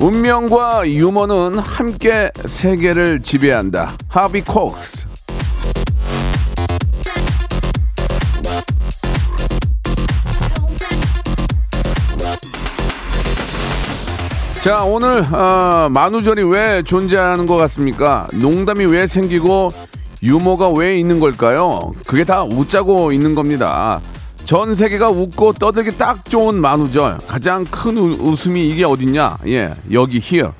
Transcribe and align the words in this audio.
운명과 0.00 0.88
유머는 0.88 1.58
함께 1.58 2.30
세계를 2.46 3.20
지배한다. 3.20 3.92
하비 4.08 4.40
콕스. 4.40 5.06
자, 14.62 14.84
오늘 14.84 15.22
어, 15.34 15.88
만우절이 15.90 16.44
왜 16.44 16.82
존재하는 16.82 17.46
것 17.46 17.56
같습니까? 17.56 18.26
농담이 18.32 18.86
왜 18.86 19.06
생기고 19.06 19.70
유머가 20.22 20.70
왜 20.70 20.98
있는 20.98 21.20
걸까요? 21.20 21.92
그게 22.06 22.24
다 22.24 22.42
웃자고 22.42 23.12
있는 23.12 23.34
겁니다. 23.34 24.00
전 24.50 24.74
세계가 24.74 25.10
웃고 25.10 25.52
떠들기 25.52 25.96
딱 25.96 26.24
좋은 26.28 26.56
만우절. 26.56 27.18
가장 27.28 27.64
큰 27.66 27.96
우- 27.96 28.16
웃음이 28.32 28.66
이게 28.68 28.84
어딨냐? 28.84 29.36
예, 29.46 29.70
여기 29.92 30.16
here. 30.20 30.50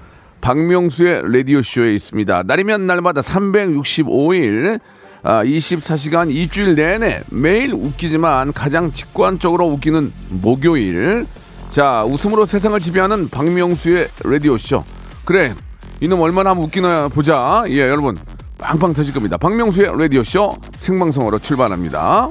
박명수의 0.40 1.22
라디오 1.24 1.60
쇼에 1.60 1.96
있습니다. 1.96 2.44
날이면 2.44 2.86
날마다 2.86 3.20
365일, 3.20 4.78
아, 5.24 5.42
24시간 5.42 6.32
일주일 6.32 6.76
내내 6.76 7.22
매일 7.32 7.74
웃기지만 7.74 8.52
가장 8.52 8.92
직관적으로 8.92 9.66
웃기는 9.66 10.12
목요일. 10.28 11.26
자, 11.70 12.04
웃음으로 12.04 12.46
세상을 12.46 12.78
지배하는 12.78 13.28
박명수의 13.28 14.06
라디오 14.22 14.56
쇼. 14.56 14.84
그래, 15.24 15.52
이놈 16.00 16.20
얼마나 16.20 16.52
웃기나 16.52 17.08
보자. 17.08 17.64
예, 17.66 17.80
여러분. 17.80 18.16
빵빵 18.58 18.94
터질 18.94 19.12
겁니다. 19.12 19.36
박명수의 19.36 19.98
라디오 19.98 20.22
쇼 20.22 20.56
생방송으로 20.76 21.40
출발합니다. 21.40 22.30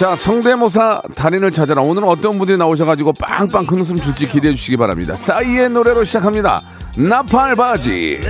자, 0.00 0.16
성대모사 0.16 1.02
달인을 1.14 1.50
찾아라. 1.50 1.82
오늘은 1.82 2.08
어떤 2.08 2.38
분들이 2.38 2.56
나오셔가지고 2.56 3.12
빵빵 3.20 3.66
큰 3.66 3.80
웃음 3.80 4.00
줄지 4.00 4.28
기대해 4.28 4.54
주시기 4.54 4.78
바랍니다. 4.78 5.14
싸이의 5.14 5.68
노래로 5.68 6.04
시작합니다. 6.04 6.62
나팔바지. 6.96 8.20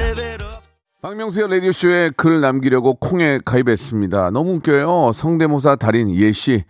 박명수의 1.01 1.49
라디오쇼에 1.49 2.11
글 2.17 2.41
남기려고 2.41 2.95
콩에 2.95 3.39
가입했습니다. 3.45 4.33
너무 4.33 4.55
웃겨요. 4.55 5.13
성대모사 5.15 5.77
달인 5.77 6.11
예시. 6.11 6.65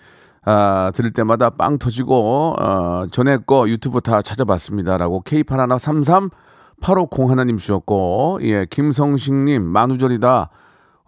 아, 0.45 0.93
들을 0.95 1.12
때마다 1.12 1.48
빵 1.48 1.78
터지고, 1.78 2.56
어, 2.61 3.06
전에 3.11 3.39
거 3.47 3.71
유튜브 3.71 4.03
다 4.03 4.21
찾아봤습니다. 4.21 4.98
라고 4.98 5.23
K8133 5.25 6.31
850 6.83 7.31
하나님 7.31 7.56
주셨고, 7.56 8.41
예, 8.43 8.67
김성식님, 8.69 9.65
만우절이다. 9.65 10.50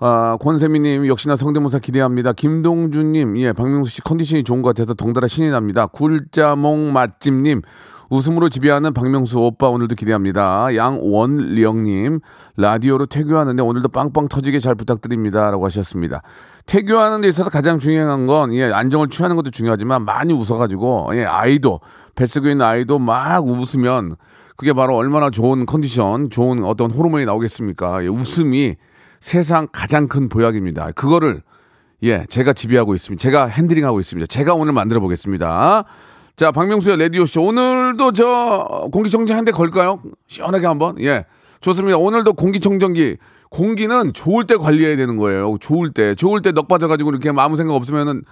아, 0.04 0.36
권세미님 0.40 1.06
역시나 1.06 1.36
성대모사 1.36 1.78
기대합니다. 1.78 2.32
김동준님, 2.32 3.38
예, 3.38 3.52
박명수 3.52 3.88
씨 3.88 4.00
컨디션이 4.00 4.42
좋은 4.42 4.60
것 4.60 4.70
같아서 4.70 4.94
덩달아 4.94 5.28
신이 5.28 5.50
납니다. 5.50 5.86
굴자몽 5.86 6.92
맛집님, 6.92 7.62
웃음으로 8.10 8.48
지배하는 8.48 8.94
박명수 8.94 9.38
오빠 9.38 9.68
오늘도 9.68 9.94
기대합니다. 9.94 10.74
양원령님, 10.74 12.18
라디오로 12.56 13.06
태교하는데 13.06 13.62
오늘도 13.62 13.91
빵빵 13.91 14.26
터지게 14.26 14.58
잘 14.58 14.74
부탁드립니다라고 14.74 15.64
하셨습니다. 15.66 16.22
태교하는 16.66 17.20
데 17.20 17.28
있어서 17.28 17.48
가장 17.48 17.78
중요한 17.78 18.26
건 18.26 18.52
예, 18.54 18.72
안정을 18.72 19.08
취하는 19.08 19.36
것도 19.36 19.50
중요하지만 19.50 20.04
많이 20.04 20.32
웃어가지고 20.32 21.10
예, 21.12 21.24
아이도 21.24 21.78
뱃속에 22.16 22.50
있는 22.50 22.66
아이도 22.66 22.98
막 22.98 23.46
웃으면 23.46 24.16
그게 24.56 24.72
바로 24.72 24.96
얼마나 24.96 25.30
좋은 25.30 25.64
컨디션, 25.64 26.28
좋은 26.28 26.64
어떤 26.64 26.91
호르몬이 26.91 27.24
나오겠습니까? 27.24 28.02
예, 28.02 28.08
웃음이 28.08 28.74
세상 29.27 29.69
가장 29.71 30.09
큰 30.09 30.28
보약입니다. 30.28 30.91
그거를 30.93 31.43
예, 32.03 32.27
제가 32.28 32.53
지배하고 32.53 32.94
있습니다. 32.97 33.22
제가 33.22 33.47
핸들링하고 33.47 34.00
있습니다. 34.00 34.27
제가 34.27 34.55
오늘 34.55 34.72
만들어 34.72 34.99
보겠습니다. 35.00 35.84
자, 36.34 36.50
박명수의 36.50 36.99
라디오쇼. 36.99 37.41
오늘도 37.44 38.12
저 38.12 38.88
공기청정 38.93 39.37
한대 39.37 39.53
걸까요? 39.53 40.03
시원하게 40.27 40.66
한번. 40.66 41.00
예. 41.00 41.25
좋습니다. 41.60 41.99
오늘도 41.99 42.33
공기청정기. 42.33 43.19
공기는 43.50 44.12
좋을 44.12 44.47
때 44.49 44.56
관리해야 44.56 44.97
되는 44.97 45.16
거예요. 45.16 45.56
좋을 45.60 45.93
때. 45.93 46.16
좋을 46.16 46.43
때넋 46.43 46.66
빠져가지고 46.66 47.10
이렇게 47.10 47.31
아무 47.37 47.56
생각 47.56 47.75
없으면은 47.75 48.25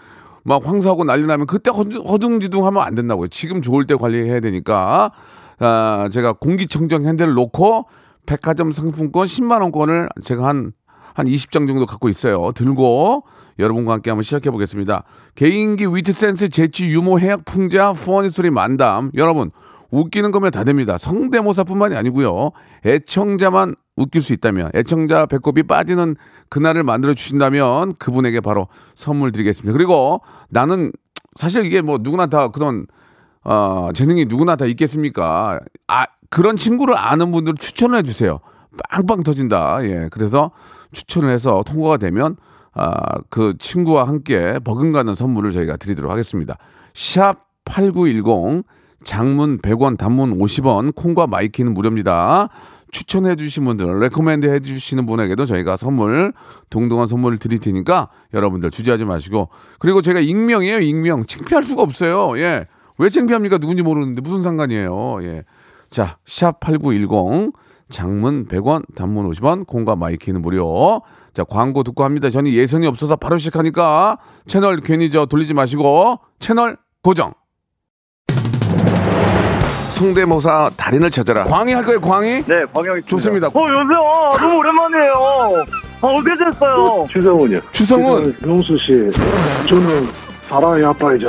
막 0.43 0.67
황사하고 0.67 1.05
난리 1.05 1.27
나면 1.27 1.47
그때 1.47 1.71
허둥- 1.71 2.05
허둥지둥 2.09 2.67
하면 2.67 2.83
안 2.83 2.97
된다고요. 2.97 3.29
지금 3.29 3.63
좋을 3.63 3.87
때 3.87 3.95
관리해야 3.95 4.41
되니까. 4.41 5.13
아, 5.61 6.09
제가 6.11 6.33
공기청정 6.33 7.05
핸들을 7.05 7.35
놓고 7.35 7.87
백화점 8.27 8.73
상품권 8.73 9.27
10만원권을 9.27 10.09
제가 10.25 10.47
한, 10.49 10.73
한 11.21 11.27
20장 11.27 11.69
정도 11.69 11.87
갖고 11.87 12.09
있어요. 12.09 12.51
들고 12.53 13.25
여러분과 13.59 13.93
함께 13.93 14.11
한번 14.11 14.23
시작해 14.23 14.51
보겠습니다. 14.51 15.05
개인기, 15.35 15.87
위트 15.87 16.13
센스, 16.13 16.49
재치, 16.49 16.89
유머, 16.89 17.19
해약, 17.19 17.45
풍자, 17.45 17.93
후원의 17.93 18.31
소리, 18.31 18.51
만담. 18.51 19.11
여러분, 19.15 19.51
웃기는 19.91 20.31
거면 20.31 20.51
다 20.51 20.65
됩니다. 20.65 20.99
성대모사뿐만이 20.99 21.95
아니고요. 21.97 22.53
애청자만 22.87 23.75
웃길 23.97 24.23
수 24.23 24.33
있다면, 24.33 24.71
애청자 24.75 25.27
배꼽이 25.27 25.65
빠지는 25.65 26.17
그날을 26.49 26.85
만들어 26.85 27.13
주신다면 27.13 27.95
그분에게 27.97 28.41
바로 28.41 28.69
선물 28.95 29.31
드리겠습니다. 29.31 29.77
그리고 29.77 30.23
나는 30.49 30.91
사실 31.37 31.65
이게 31.65 31.83
뭐 31.83 31.99
누구나 32.01 32.27
다 32.27 32.49
그런 32.49 32.87
어, 33.45 33.91
재능이 33.95 34.27
누구나 34.27 34.57
다 34.57 34.65
있겠습니까? 34.67 35.61
아, 35.87 36.05
그런 36.31 36.57
친구를 36.57 36.97
아는 36.97 37.31
분들 37.31 37.55
추천을 37.59 37.99
해주세요. 37.99 38.41
빵빵 38.91 39.23
터진다. 39.23 39.85
예. 39.85 40.09
그래서 40.11 40.51
추천을 40.93 41.31
해서 41.31 41.63
통과가 41.67 41.97
되면, 41.97 42.37
아, 42.73 42.95
그 43.31 43.55
친구와 43.59 44.07
함께 44.07 44.59
버금가는 44.65 45.15
선물을 45.15 45.53
저희가 45.53 45.77
드리도록 45.77 46.11
하겠습니다. 46.11 46.57
샵 46.95 47.47
8910 47.65 48.65
장문 49.03 49.59
100원, 49.59 49.97
단문 49.97 50.39
50원, 50.39 50.95
콩과 50.95 51.27
마이케이는 51.27 51.73
무료입니다. 51.75 52.49
추천해 52.93 53.37
주신 53.37 53.65
분들, 53.65 54.01
recommend 54.01 54.47
해 54.47 54.61
주시는 54.61 55.07
분에게도 55.07 55.47
저희가 55.47 55.77
선물, 55.77 56.33
동등한 56.71 57.07
선물을 57.07 57.39
드릴 57.39 57.61
테니까 57.61 58.09
여러분들 58.35 58.71
주저하지 58.71 59.05
마시고. 59.05 59.49
그리고 59.79 60.03
제가 60.03 60.21
익명이에요, 60.21 60.81
익명. 60.81 61.25
창피할 61.27 61.63
수가 61.65 61.83
없어요. 61.83 62.37
예. 62.39 62.67
왜 62.99 63.09
창피합니까? 63.09 63.59
누군지 63.59 63.83
모르는데 63.83 64.21
무슨 64.21 64.43
상관이에요. 64.43 65.23
예. 65.23 65.45
자, 65.89 66.19
샵8910 66.27 67.53
장문 67.91 68.47
100원, 68.47 68.83
단문 68.95 69.29
50원, 69.31 69.67
콩과 69.67 69.97
마이케이는 69.97 70.41
무료. 70.43 71.03
자, 71.35 71.45
광고 71.45 71.83
듣고 71.83 72.05
합니다. 72.05 72.31
저는 72.31 72.51
예선이 72.53 72.87
없어서 72.87 73.17
바로 73.17 73.37
시작하니까 73.37 74.19
채널 74.47 74.79
괜히 74.79 75.11
저 75.11 75.27
돌리지 75.27 75.55
마시고 75.55 76.19
채널 76.39 76.77
고정. 77.03 77.35
성대모사 79.91 80.71
달인을 80.77 81.11
찾아라. 81.11 81.45
광희 81.45 81.73
할 81.75 81.85
거예요, 81.85 82.01
광희? 82.01 82.45
네, 82.47 82.65
광영이 82.73 83.03
좋습니다. 83.03 83.49
어, 83.49 83.51
여보세요. 83.51 84.39
너무 84.39 84.59
오랜만이에요. 84.61 85.13
아, 86.03 86.07
어떻게 86.07 86.31
됐어요? 86.45 87.07
추성훈이요. 87.11 87.61
추성훈, 87.73 88.35
명수 88.41 88.79
씨, 88.79 89.11
저는 89.69 90.07
사랑의 90.49 90.85
아빠이자 90.87 91.29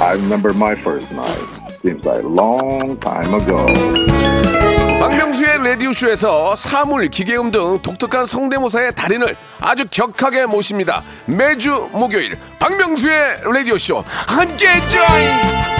I 0.00 0.14
remember 0.14 0.54
my 0.54 0.74
first 0.74 1.12
night. 1.12 1.70
Seems 1.82 2.04
like 2.06 2.24
a 2.24 2.28
long 2.28 2.98
time 3.00 3.34
ago. 3.34 3.66
박명수의 4.98 5.58
라디오쇼에서 5.62 6.56
사물, 6.56 7.08
기계음 7.08 7.50
등 7.50 7.78
독특한 7.82 8.26
성대모사의 8.26 8.94
달인을 8.94 9.36
아주 9.60 9.86
격하게 9.90 10.46
모십니다. 10.46 11.02
매주 11.26 11.88
목요일 11.92 12.38
박명수의 12.58 13.40
라디오쇼 13.44 14.04
함께 14.26 14.66
join! 14.88 15.79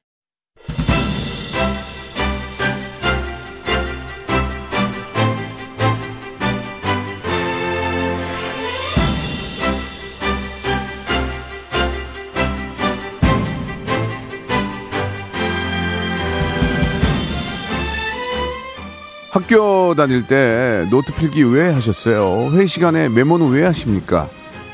학교 19.31 19.95
다닐 19.95 20.27
때 20.27 20.85
노트 20.89 21.13
필기 21.13 21.43
왜 21.43 21.71
하셨어요? 21.71 22.51
회의 22.51 22.67
시간에 22.67 23.07
메모는 23.07 23.49
왜 23.51 23.63
하십니까? 23.65 24.27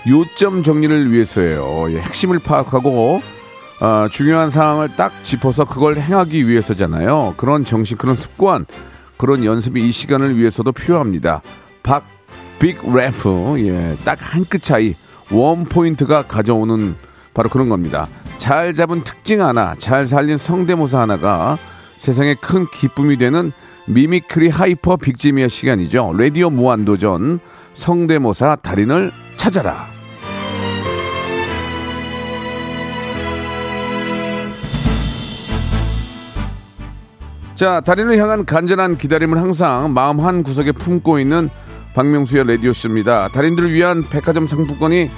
요점 0.07 0.63
정리를 0.63 1.11
위해서예요. 1.11 1.91
예, 1.91 1.99
핵심을 1.99 2.39
파악하고 2.39 3.21
아, 3.79 4.09
중요한 4.11 4.49
사항을 4.49 4.95
딱 4.95 5.11
짚어서 5.23 5.65
그걸 5.65 5.97
행하기 5.97 6.47
위해서잖아요. 6.47 7.35
그런 7.37 7.65
정신, 7.65 7.97
그런 7.97 8.15
습관, 8.15 8.65
그런 9.17 9.45
연습이 9.45 9.87
이 9.87 9.91
시간을 9.91 10.35
위해서도 10.37 10.71
필요합니다. 10.71 11.41
박, 11.83 12.05
big 12.57 12.79
laugh, 12.83 13.55
예, 13.59 13.95
딱 14.03 14.17
한 14.33 14.43
끗 14.49 14.63
차이, 14.63 14.95
one 15.29 15.65
point가 15.65 16.23
가져오는 16.23 16.95
바로 17.35 17.49
그런 17.49 17.69
겁니다. 17.69 18.07
잘 18.39 18.73
잡은 18.73 19.03
특징 19.03 19.43
하나, 19.43 19.75
잘 19.77 20.07
살린 20.07 20.39
성대모사 20.39 21.01
하나가 21.01 21.59
세상에 21.99 22.33
큰 22.33 22.65
기쁨이 22.71 23.17
되는 23.17 23.51
mimicry 23.87 24.49
hyper 24.49 24.97
big재미의 24.97 25.49
시간이죠. 25.49 26.13
라디오 26.17 26.49
무한도전 26.49 27.39
성대모사 27.73 28.57
달인을 28.57 29.11
찾아라. 29.37 29.87
자, 37.55 37.79
달인을 37.81 38.17
향한 38.17 38.45
간절한 38.45 38.97
기다림을 38.97 39.39
항상 39.39 39.93
마음 39.93 40.19
한 40.19 40.43
구석에 40.43 40.73
품고 40.73 41.17
있는 41.17 41.49
박명수의 41.95 42.45
라디오쇼입니다. 42.45 43.29
달인들을 43.29 43.71
위한 43.73 44.03
백화점 44.07 44.45
상품권이 44.45 45.09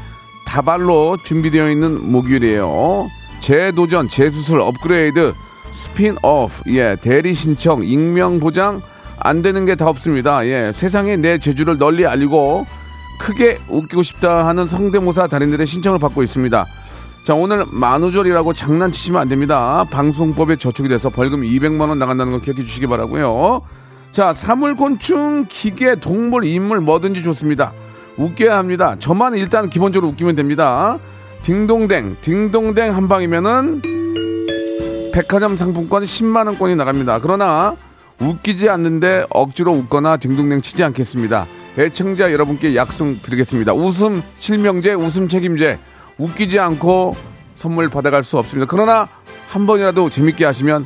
다발로 0.46 1.18
준비되어 1.26 1.70
있는 1.70 2.12
목요일이에요. 2.12 3.08
재도전, 3.42 4.08
재수술, 4.08 4.62
업그레이드, 4.62 5.34
스핀오프, 5.72 6.64
예, 6.76 6.96
대리 7.00 7.34
신청, 7.34 7.84
익명 7.84 8.40
보장 8.40 8.82
안 9.20 9.42
되는 9.42 9.66
게 9.66 9.76
다 9.76 9.88
없습니다. 9.90 10.46
예, 10.46 10.72
세상에 10.74 11.16
내 11.18 11.38
재주를 11.38 11.78
널리 11.78 12.06
알리고 12.06 12.66
크게 13.20 13.60
웃기고 13.68 14.02
싶다 14.04 14.48
하는 14.48 14.66
성대모사 14.66 15.28
달인들의 15.28 15.66
신청을 15.68 16.00
받고 16.00 16.24
있습니다. 16.24 16.66
자, 17.26 17.36
오늘 17.36 17.66
만우절이라고 17.70 18.54
장난치시면 18.54 19.22
안 19.22 19.28
됩니다. 19.28 19.86
방송법에 19.92 20.56
저촉이 20.56 20.88
돼서 20.90 21.10
벌금 21.10 21.42
200만 21.42 21.90
원 21.90 22.00
나간다는 22.00 22.32
거 22.32 22.40
기억해 22.40 22.64
주시기 22.64 22.88
바라고요. 22.88 23.62
자, 24.12 24.34
사물곤충, 24.34 25.46
기계, 25.50 25.96
동물, 25.96 26.46
인물 26.46 26.80
뭐든지 26.80 27.22
좋습니다. 27.22 27.74
웃겨야 28.18 28.58
합니다. 28.58 28.96
저만 28.98 29.36
일단 29.38 29.70
기본적으로 29.70 30.10
웃기면 30.12 30.36
됩니다. 30.36 30.98
딩동댕, 31.44 32.18
딩동댕 32.22 32.96
한 32.96 33.08
방이면은 33.08 33.82
백화점 35.12 35.56
상품권 35.56 36.04
10만 36.04 36.48
원권이 36.48 36.76
나갑니다. 36.76 37.20
그러나 37.20 37.76
웃기지 38.20 38.70
않는데 38.70 39.26
억지로 39.30 39.74
웃거나 39.74 40.18
딩동댕 40.18 40.62
치지 40.62 40.84
않겠습니다. 40.84 41.48
애청자 41.78 42.32
여러분께 42.32 42.76
약속 42.76 43.22
드리겠습니다. 43.22 43.74
웃음 43.74 44.22
실명제, 44.38 44.94
웃음 44.94 45.30
책임제. 45.30 45.80
웃기지 46.18 46.60
않고 46.60 47.16
선물 47.56 47.90
받아갈 47.90 48.24
수 48.24 48.38
없습니다. 48.38 48.68
그러나 48.70 49.08
한 49.48 49.66
번이라도 49.66 50.10
재밌게 50.10 50.46
하시면 50.46 50.86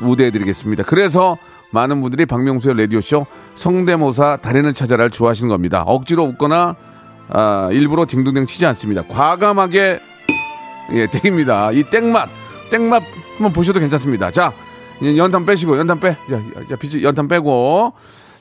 우대해 0.00 0.30
드리겠습니다. 0.30 0.82
그래서 0.82 1.38
많은 1.70 2.02
분들이 2.02 2.26
박명수의 2.26 2.76
라디오쇼 2.76 3.26
성대모사 3.54 4.38
달인을 4.42 4.74
찾아라를 4.74 5.10
좋아하시는 5.10 5.48
겁니다. 5.48 5.82
억지로 5.86 6.24
웃거나 6.24 6.76
아, 7.30 7.70
일부러 7.72 8.04
딩동댕 8.06 8.44
치지 8.44 8.66
않습니다. 8.66 9.02
과감하게 9.08 10.00
예, 10.94 11.06
땡입니다. 11.06 11.72
이 11.72 11.84
땡맛, 11.84 12.28
땡맛 12.72 13.02
한번 13.36 13.52
보셔도 13.52 13.80
괜찮습니다. 13.80 14.30
자, 14.30 14.50
연탄 15.18 15.44
빼시고, 15.44 15.76
연탄 15.76 16.00
빼. 16.00 16.16
자, 16.30 16.40
자, 16.70 16.76
비치, 16.76 17.02
연탄 17.02 17.28
빼고. 17.28 17.92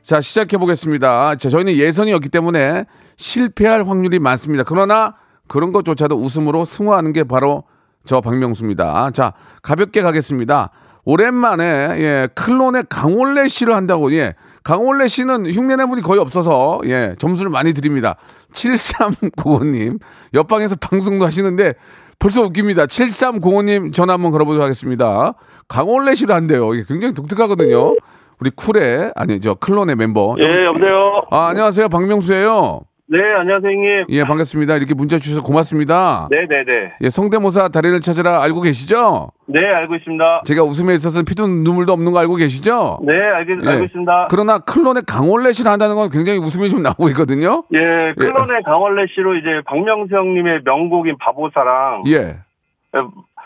자, 0.02 0.22
시작해 0.22 0.58
보겠습니다. 0.58 1.36
자, 1.36 1.50
저희는 1.50 1.74
예선이었기 1.74 2.30
때문에 2.30 2.86
실패할 3.18 3.86
확률이 3.88 4.20
많습니다. 4.20 4.64
그러나 4.64 5.16
그런 5.50 5.74
것조차도 5.74 6.16
웃음으로 6.16 6.64
승화하는 6.64 7.12
게 7.12 7.26
바로 7.26 7.66
저 8.06 8.22
박명수입니다. 8.22 9.12
자, 9.12 9.34
가볍게 9.62 10.02
가겠습니다. 10.02 10.72
오랜만에, 11.04 11.64
예, 11.66 12.30
클론의 12.34 12.86
강원래 12.90 13.50
씨를 13.50 13.76
한다고, 13.76 14.14
예. 14.14 14.36
강원래 14.64 15.08
씨는 15.10 15.52
흉내낸 15.52 15.90
분이 15.90 16.04
거의 16.04 16.22
없어서, 16.22 16.80
예, 16.86 17.16
점수를 17.20 17.52
많이 17.52 17.74
드립니다. 17.74 18.16
7395님, 18.54 20.00
옆방에서 20.34 20.76
방송도 20.76 21.26
하시는데 21.26 21.74
벌써 22.22 22.44
웃깁니다. 22.44 22.86
7305님 22.86 23.92
전화 23.92 24.14
한번 24.14 24.32
걸어보도록 24.32 24.64
하겠습니다. 24.64 25.34
강원래 25.68 26.14
씨를 26.14 26.36
한대요. 26.36 26.74
이게 26.76 26.86
굉장히 26.88 27.16
독특하거든요. 27.16 27.96
우리 28.40 28.52
쿨의, 28.52 29.12
아니, 29.16 29.42
저 29.42 29.56
클론의 29.56 29.96
멤버. 29.96 30.36
예, 30.40 30.66
여보세요. 30.66 31.24
아, 31.32 31.48
안녕하세요. 31.48 31.90
박명수예요. 31.90 32.82
네, 33.12 33.20
안녕하세요, 33.34 33.70
형님. 33.70 34.06
예, 34.08 34.24
반갑습니다. 34.24 34.78
이렇게 34.78 34.94
문자 34.94 35.18
주셔서 35.18 35.44
고맙습니다. 35.44 36.30
네, 36.32 36.48
네, 36.48 36.64
네. 36.64 36.94
예, 37.02 37.10
성대모사 37.10 37.68
달인을 37.68 38.00
찾으라 38.00 38.42
알고 38.42 38.62
계시죠? 38.62 39.32
네, 39.48 39.60
알고 39.66 39.96
있습니다. 39.96 40.44
제가 40.46 40.64
웃음에 40.64 40.94
있어서는 40.94 41.26
피도 41.26 41.46
눈물도 41.46 41.92
없는 41.92 42.14
거 42.14 42.20
알고 42.20 42.36
계시죠? 42.36 43.00
네, 43.04 43.12
알겠, 43.14 43.66
예. 43.66 43.70
알고 43.70 43.84
있습니다. 43.84 44.28
그러나 44.30 44.60
클론의 44.60 45.04
강원래 45.06 45.52
씨를 45.52 45.70
한다는 45.70 45.98
건 45.98 46.10
굉장히 46.10 46.40
웃음이 46.40 46.70
좀 46.70 46.84
나오고 46.84 47.10
있거든요. 47.10 47.66
예, 47.74 48.14
클론의 48.18 48.64
강원래 48.64 49.06
씨로 49.14 49.36
이제 49.36 49.62
박명수 49.66 50.16
형님의 50.16 50.62
명곡인 50.64 51.18
바보사랑 51.18 52.04
예. 52.08 52.14
예, 52.16 53.02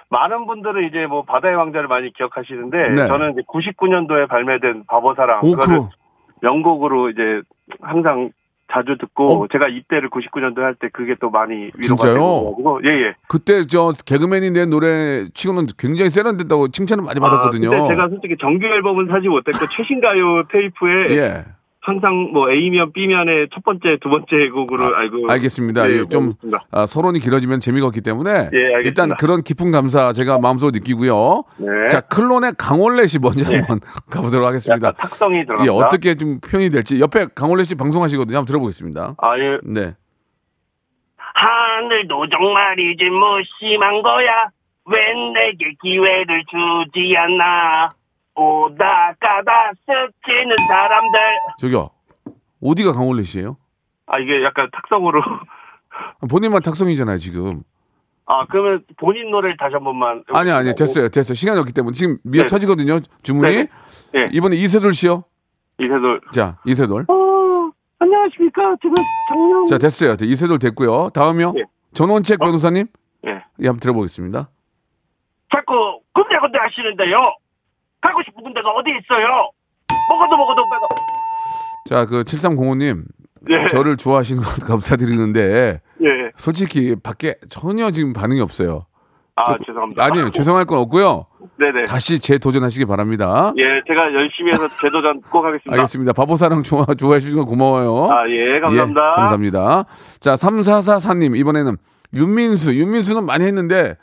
많은 0.10 0.46
분들은 0.46 0.88
이제 0.90 1.08
뭐 1.08 1.24
바다의 1.24 1.56
왕자를 1.56 1.88
많이 1.88 2.14
기억하시는데 2.14 2.90
네. 2.90 3.08
저는 3.08 3.32
이제 3.32 3.42
99년도에 3.48 4.30
발매된 4.30 4.84
바보사랑 4.88 5.40
오, 5.44 5.54
그거를 5.54 5.68
그럼. 5.68 5.90
명곡으로 6.42 7.10
이제 7.10 7.42
항상 7.82 8.30
자주 8.72 8.98
듣고 8.98 9.48
제가 9.52 9.68
이때를 9.68 10.10
99년도에 10.10 10.62
할때 10.62 10.90
그게 10.92 11.14
또 11.20 11.30
많이 11.30 11.72
위로가 11.76 11.94
어? 11.94 11.98
진짜요? 11.98 12.14
되고 12.14 12.82
예, 12.86 12.90
예. 12.90 13.16
그때 13.28 13.66
저 13.68 13.94
개그맨이 14.06 14.52
낸 14.52 14.70
노래 14.70 15.28
치고는 15.34 15.68
굉장히 15.78 16.10
세련됐다고 16.10 16.70
칭찬을 16.70 17.04
많이 17.04 17.20
받았거든요. 17.20 17.68
아, 17.68 17.72
근데 17.72 17.88
제가 17.90 18.10
솔직히 18.10 18.36
정규 18.40 18.66
앨범은 18.66 19.08
사지 19.08 19.28
못했고 19.28 19.66
최신 19.68 20.02
가요 20.02 20.44
테이프에 20.52 21.16
예. 21.16 21.46
항상 21.86 22.32
뭐 22.34 22.50
A면 22.52 22.92
B면에 22.94 23.46
첫 23.54 23.64
번째, 23.64 23.98
두 24.02 24.10
번째 24.10 24.50
곡으로 24.50 24.96
알고 24.96 25.30
알겠습니다. 25.30 25.88
예, 25.92 26.00
예, 26.00 26.06
좀 26.08 26.30
알겠습니다. 26.30 26.66
아, 26.72 26.88
서론이 26.88 27.20
길어지면 27.20 27.60
재미가 27.60 27.86
없기 27.86 28.02
때문에 28.02 28.50
예. 28.54 28.60
일단 28.84 29.16
그런 29.20 29.44
깊은 29.44 29.70
감사 29.70 30.12
제가 30.12 30.40
마음속으로 30.40 30.72
느끼고요. 30.72 31.44
네. 31.58 31.88
자, 31.90 32.02
클론의 32.02 32.54
강원래 32.58 33.06
씨 33.06 33.20
먼저 33.20 33.46
예. 33.54 33.58
한번 33.58 33.82
가보도록 34.10 34.48
하겠습니다. 34.48 34.94
탁성이 34.94 35.40
예, 35.40 35.46
들어갑니다. 35.46 35.74
어떻게 35.76 36.16
좀 36.16 36.40
표현이 36.40 36.72
될지 36.72 37.00
옆에 37.00 37.28
강원래 37.36 37.64
씨 37.64 37.76
방송하시거든요. 37.76 38.36
한번 38.38 38.48
들어보겠습니다. 38.48 39.16
아, 39.20 39.38
예. 39.38 39.60
네. 39.64 39.94
하늘도 41.36 42.30
정말이지 42.30 43.04
무심한 43.06 44.02
거야. 44.02 44.48
왜 44.88 44.98
내게 45.34 45.76
기회를 45.84 46.44
주지 46.50 47.16
않나. 47.16 47.90
오다 48.36 49.16
가다 49.20 49.72
스치는 49.80 50.56
사람들. 50.68 51.20
저기요. 51.60 51.90
어디가 52.62 52.92
강원래 52.94 53.24
씨예요? 53.24 53.58
아, 54.08 54.20
이게 54.20 54.44
약간 54.44 54.70
탁성으로. 54.72 55.22
본인만 56.30 56.62
탁성이잖아요, 56.62 57.18
지금. 57.18 57.64
아, 58.26 58.46
그러면 58.48 58.84
본인 58.98 59.32
노래를 59.32 59.56
다시 59.58 59.74
한 59.74 59.84
번만. 59.84 60.24
아니, 60.34 60.52
아니, 60.52 60.74
됐어요. 60.76 61.10
됐어요. 61.10 61.34
시간이 61.36 61.60
없기 61.60 61.74
때문에. 61.74 61.94
지금 61.94 62.18
미어 62.24 62.42
네. 62.44 62.48
터지거든요, 62.48 63.00
주문이. 63.24 63.56
네. 63.56 63.68
네. 64.14 64.30
이번에 64.34 64.56
이세돌 64.56 64.94
씨요. 64.94 65.24
이세돌. 65.80 66.22
자, 66.34 66.58
이세돌. 66.66 67.06
어, 67.08 67.72
안녕하십니까. 68.00 68.76
제가 68.82 68.94
작년. 69.30 69.68
자, 69.68 69.78
됐어요. 69.78 70.16
자, 70.16 70.26
이세돌 70.26 70.60
됐고요. 70.60 71.10
다음이요. 71.14 71.54
예. 71.58 71.64
전원책 71.94 72.40
변호사님. 72.40 72.88
예. 73.28 73.30
예, 73.32 73.68
한번 73.68 73.80
들어보겠습니다. 73.80 74.50
자꾸 75.54 76.02
군데군데 76.14 76.58
하시는데요. 76.58 77.18
가고 78.06 78.22
싶은 78.24 78.44
군데가 78.44 78.70
어디 78.72 78.90
있어요? 78.92 79.28
먹어도 80.10 80.38
먹어도 80.38 80.62
배가. 80.70 80.88
자, 81.90 82.06
그 82.06 82.24
7305님. 82.24 83.04
예. 83.50 83.68
저를 83.68 83.96
좋아하시는 83.98 84.42
것 84.42 84.60
감사드리는데 84.66 85.82
예. 86.04 86.32
솔직히 86.36 86.96
밖에 87.02 87.36
전혀 87.50 87.92
지금 87.92 88.12
반응이 88.14 88.42
없어요. 88.42 88.86
아, 89.36 89.44
저- 89.46 89.58
죄송합니다. 89.66 90.04
아니에요. 90.04 90.32
죄송할 90.32 90.66
건 90.66 90.80
없고요. 90.80 91.26
네네. 91.60 91.86
다시 91.86 92.20
재도전하시기 92.20 92.86
바랍니다. 92.86 93.54
예, 93.58 93.82
제가 93.88 94.14
열심히 94.14 94.52
해서 94.52 94.68
재도전 94.82 95.22
꼭 95.30 95.46
하겠습니다. 95.46 95.74
알겠습니다. 95.74 96.14
바보사랑 96.14 96.64
좋아, 96.64 96.86
좋아해 96.98 97.20
주신 97.20 97.38
거 97.38 97.46
고마워요. 97.46 98.12
아, 98.12 98.28
예, 98.30 98.60
감사합니다. 98.62 99.02
예, 99.02 99.16
감사합니다. 99.18 99.86
자, 100.20 100.36
3444님, 100.36 101.38
이번에는 101.38 101.76
윤민수. 102.14 102.76
윤민수는 102.76 103.26
많이 103.26 103.46
했는데, 103.46 103.96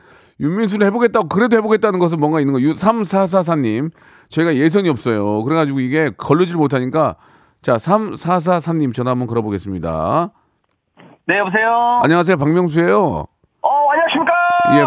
윤민수를 0.43 0.87
해보겠다고, 0.89 1.29
그래도 1.29 1.57
해보겠다는 1.57 2.01
것은 2.01 2.19
뭔가 2.19 2.41
있는 2.41 2.53
거예요. 2.53 2.71
3444님, 2.71 3.91
저희가 4.29 4.57
예선이 4.57 4.89
없어요. 4.89 5.45
그래가지고 5.45 5.81
이게 5.81 6.11
걸르질 6.17 6.57
못하니까, 6.57 7.15
자, 7.63 7.77
3444님 7.77 8.93
전화 8.93 9.13
한번 9.13 9.29
걸어보겠습니다. 9.29 10.31
네, 11.29 11.39
여보세요? 11.39 12.01
안녕하세요. 12.03 12.37
박명수예요 12.37 13.25
어, 13.63 13.91
안녕하십니까? 13.93 14.33
예, 14.75 14.85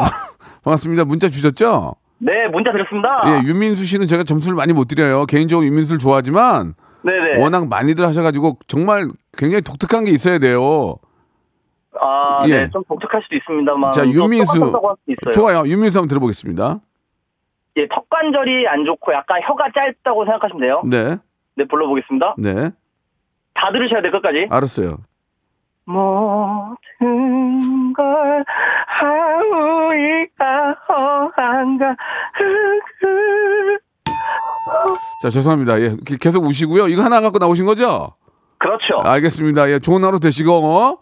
반갑습니다. 0.65 1.05
문자 1.05 1.29
주셨죠? 1.29 1.95
네, 2.17 2.31
문자 2.51 2.73
드렸습니다. 2.73 3.21
예, 3.27 3.47
윤민수 3.47 3.85
씨는 3.85 4.07
제가 4.07 4.23
점수를 4.23 4.55
많이 4.55 4.73
못 4.73 4.89
드려요. 4.89 5.25
개인적으로 5.25 5.65
윤민수를 5.65 5.99
좋아하지만, 5.99 6.73
네네. 7.03 7.41
워낙 7.41 7.69
많이들 7.69 8.05
하셔가지고, 8.05 8.59
정말 8.67 9.07
굉장히 9.37 9.61
독특한 9.61 10.03
게 10.03 10.11
있어야 10.11 10.37
돼요. 10.39 10.97
아, 12.01 12.43
예. 12.47 12.63
네, 12.63 12.69
좀 12.71 12.83
독특할 12.87 13.21
수도 13.23 13.35
있습니다만. 13.35 13.91
자, 13.91 14.03
좀 14.03 14.13
윤민수. 14.13 14.71
좋아요. 15.33 15.63
윤민수 15.65 15.99
한번 15.99 16.07
들어보겠습니다. 16.09 16.79
예, 17.77 17.87
턱 17.89 18.09
관절이 18.09 18.67
안 18.67 18.85
좋고 18.85 19.13
약간 19.13 19.41
혀가 19.43 19.65
짧다고 19.73 20.25
생각하시면 20.25 20.61
돼요. 20.61 20.81
네, 20.85 21.17
네, 21.55 21.65
불러보겠습니다. 21.67 22.35
네. 22.37 22.71
다 23.53 23.71
들으셔야 23.71 24.01
될 24.01 24.11
끝까지. 24.11 24.47
알았어요. 24.49 24.97
모든 25.87 27.93
걸 27.93 28.43
하우이가 28.87 30.75
허한가 30.89 31.95
자, 35.21 35.29
죄송합니다. 35.29 35.79
예, 35.79 35.95
기- 36.05 36.17
계속 36.17 36.43
우시고요. 36.45 36.87
이거 36.87 37.03
하나 37.03 37.21
갖고 37.21 37.37
나오신 37.37 37.65
거죠? 37.65 38.13
그렇죠. 38.57 38.99
알겠습니다. 39.03 39.69
예, 39.69 39.79
좋은 39.79 40.03
하루 40.03 40.19
되시고, 40.19 40.51
어? 40.53 40.97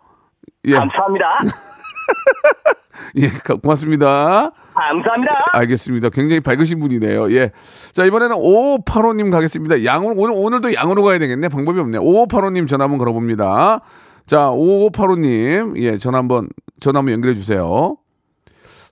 예, 0.65 0.73
감사합니다. 0.75 1.25
예, 3.17 3.27
가- 3.27 3.55
고맙습니다. 3.55 4.51
감사합니다. 4.73 5.33
알겠습니다. 5.53 6.09
굉장히 6.09 6.39
밝으신 6.39 6.79
분이네요. 6.79 7.31
예. 7.33 7.51
자, 7.91 8.05
이번에는 8.05 8.35
5585님 8.37 9.29
가겠습니다. 9.31 9.83
양으로, 9.85 10.15
오늘, 10.17 10.33
오늘도 10.35 10.73
양으로 10.73 11.03
가야 11.03 11.19
되겠네. 11.19 11.49
방법이 11.49 11.79
없네. 11.79 11.99
5585님 11.99 12.67
전화 12.67 12.85
한번 12.85 12.97
걸어봅니다. 12.97 13.81
자, 14.25 14.49
5585님. 14.49 15.77
예, 15.81 15.97
전화 15.97 16.17
한번, 16.19 16.49
전화 16.79 16.99
한번 16.99 17.13
연결해 17.13 17.35
주세요. 17.35 17.97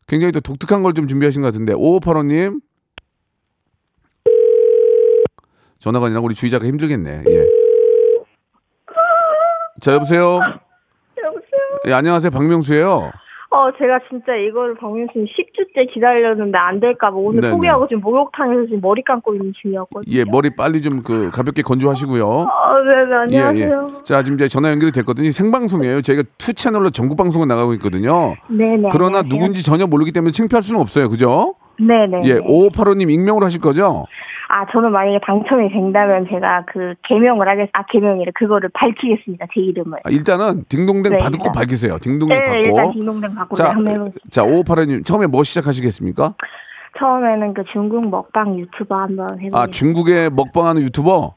굉장히 0.08 0.32
또 0.34 0.40
독특한 0.42 0.84
걸 0.84 0.94
좀 0.94 1.08
준비하신 1.08 1.42
것 1.42 1.48
같은데. 1.48 1.74
5585님. 1.74 2.60
전화가 5.80 6.06
아니라 6.08 6.22
우리 6.22 6.36
주의자가 6.36 6.66
힘들겠네. 6.66 7.24
예. 7.28 7.48
자, 9.82 9.94
여보세요? 9.94 10.40
예, 11.88 11.94
안녕하세요. 11.94 12.32
박명수예요 12.32 13.12
어, 13.54 13.70
제가 13.78 14.00
진짜 14.10 14.34
이거를 14.34 14.76
박명수 14.76 15.12
10주째 15.14 15.92
기다렸는데 15.94 16.58
안 16.58 16.80
될까봐 16.80 17.18
오늘 17.18 17.42
네네. 17.42 17.54
포기하고 17.54 17.86
지금 17.90 18.02
목욕탕에서 18.02 18.64
지금 18.68 18.80
머리 18.82 19.04
감고 19.04 19.34
있는 19.36 19.52
중이었거든요. 19.62 20.16
예, 20.18 20.24
머리 20.24 20.56
빨리 20.56 20.82
좀 20.82 21.02
그 21.04 21.30
가볍게 21.32 21.62
건조하시고요. 21.62 22.46
아, 22.50 22.74
네네, 22.82 23.14
안녕하세요. 23.24 23.88
예, 23.90 23.94
예. 24.00 24.04
자, 24.04 24.24
지금 24.24 24.36
이제 24.38 24.48
전화 24.48 24.72
연결이 24.72 24.94
됐거든요. 24.94 25.32
생방송이에요. 25.32 26.02
저희가 26.02 26.24
two 26.38 26.54
채널로 26.54 26.92
전국 26.92 27.18
방송을 27.18 27.46
나가고 27.48 27.74
있거든요. 27.74 28.36
네네. 28.48 28.88
그러나 28.94 29.20
안녕하세요. 29.20 29.30
누군지 29.30 29.64
전혀 29.64 29.86
모르기 29.86 30.14
때문에 30.14 30.32
창피할 30.32 30.64
수는 30.64 30.80
없어요. 30.80 31.10
그죠? 31.10 31.56
네네. 31.86 32.22
예, 32.26 32.36
5585님 32.40 33.10
익명으로 33.12 33.46
하실 33.46 33.60
거죠? 33.62 34.06
아, 34.50 34.66
저는 34.72 34.92
만약에 34.92 35.20
당첨이 35.26 35.70
된다면 35.72 36.28
제가 36.30 36.66
그 36.68 36.94
개명을 37.08 37.48
하겠, 37.48 37.70
아, 37.74 37.84
개명이래. 37.86 38.32
그거를 38.36 38.70
밝히겠습니다. 38.74 39.46
제 39.54 39.62
이름을. 39.62 40.00
아, 40.04 40.10
일단은 40.10 40.66
딩동댕 40.68 41.14
네, 41.14 41.18
받고 41.18 41.38
일단. 41.38 41.52
밝히세요. 41.54 41.98
딩동댕 42.00 42.38
네, 42.38 42.60
일단 42.60 42.76
받고. 42.76 42.92
딩동댕 42.94 43.36
받고 43.36 43.56
자, 43.56 43.70
해보겠습니다. 43.70 44.12
자, 44.30 44.44
5585님 44.44 45.06
처음에 45.06 45.28
뭐 45.28 45.44
시작하시겠습니까? 45.46 46.36
처음에는 47.00 47.54
그 47.54 47.64
중국 47.72 48.10
먹방 48.10 48.60
유튜버 48.60 48.94
한번 48.94 49.26
해보겠습니다. 49.30 49.58
아, 49.58 49.68
중국에 49.68 50.30
먹방하는 50.30 50.82
유튜버? 50.82 51.36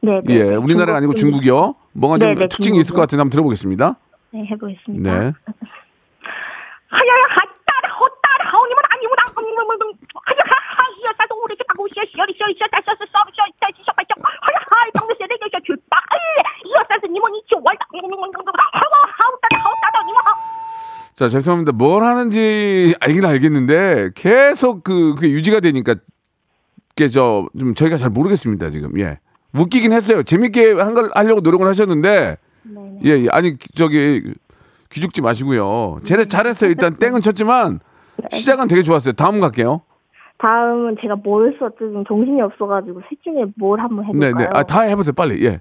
네, 0.00 0.20
네, 0.24 0.34
예, 0.34 0.44
네. 0.44 0.54
우리나라가 0.56 0.96
아니고 0.98 1.12
중국 1.14 1.42
중국이요. 1.42 1.74
뭔가 1.92 2.16
좀 2.18 2.28
네, 2.34 2.40
네, 2.40 2.48
특징이 2.48 2.78
있을 2.78 2.88
중국이요. 2.88 2.96
것 2.96 3.00
같은데 3.02 3.20
한번 3.20 3.30
들어보겠습니다. 3.30 3.96
네, 4.32 4.46
해보겠습니다. 4.50 5.10
네. 5.12 5.18
하야야 6.88 7.26
자, 21.14 21.28
죄송합니다. 21.28 21.72
뭘 21.72 22.02
하는지 22.02 22.94
알긴 23.00 23.24
알겠는데 23.24 24.10
계속 24.14 24.82
그 24.82 25.14
그게 25.14 25.30
유지가 25.30 25.60
되니까 25.60 25.94
그게 26.90 27.08
저좀 27.08 27.74
저희가 27.74 27.96
잘 27.98 28.10
모르겠습니다, 28.10 28.70
지금. 28.70 28.98
예. 29.00 29.20
웃기긴 29.56 29.92
했어요. 29.92 30.22
재밌게 30.24 30.72
한 30.72 30.94
걸 30.94 31.10
하려고 31.14 31.40
노력을 31.40 31.66
하셨는데 31.66 32.36
예, 33.04 33.10
예. 33.10 33.28
아니 33.30 33.56
저기 33.76 34.22
기죽지 34.90 35.22
마시고요. 35.22 36.00
쟤네 36.04 36.24
잘했어요. 36.26 36.70
일단 36.70 36.96
땡은 36.96 37.20
쳤지만 37.20 37.78
시작은 38.30 38.68
되게 38.68 38.82
좋았어요. 38.82 39.12
다음 39.14 39.40
갈게요. 39.40 39.82
다음은 40.38 40.96
제가 41.00 41.16
뭘 41.16 41.56
썼지 41.58 41.76
지금 41.78 42.04
정신이 42.06 42.40
없어가지고 42.42 43.00
셋 43.08 43.18
중에 43.22 43.44
뭘 43.56 43.80
한번 43.80 44.04
네, 44.18 44.26
해볼까요? 44.26 44.34
네. 44.36 44.58
아, 44.58 44.62
다 44.64 44.82
해보세요. 44.82 45.12
빨리. 45.12 45.44
예. 45.44 45.60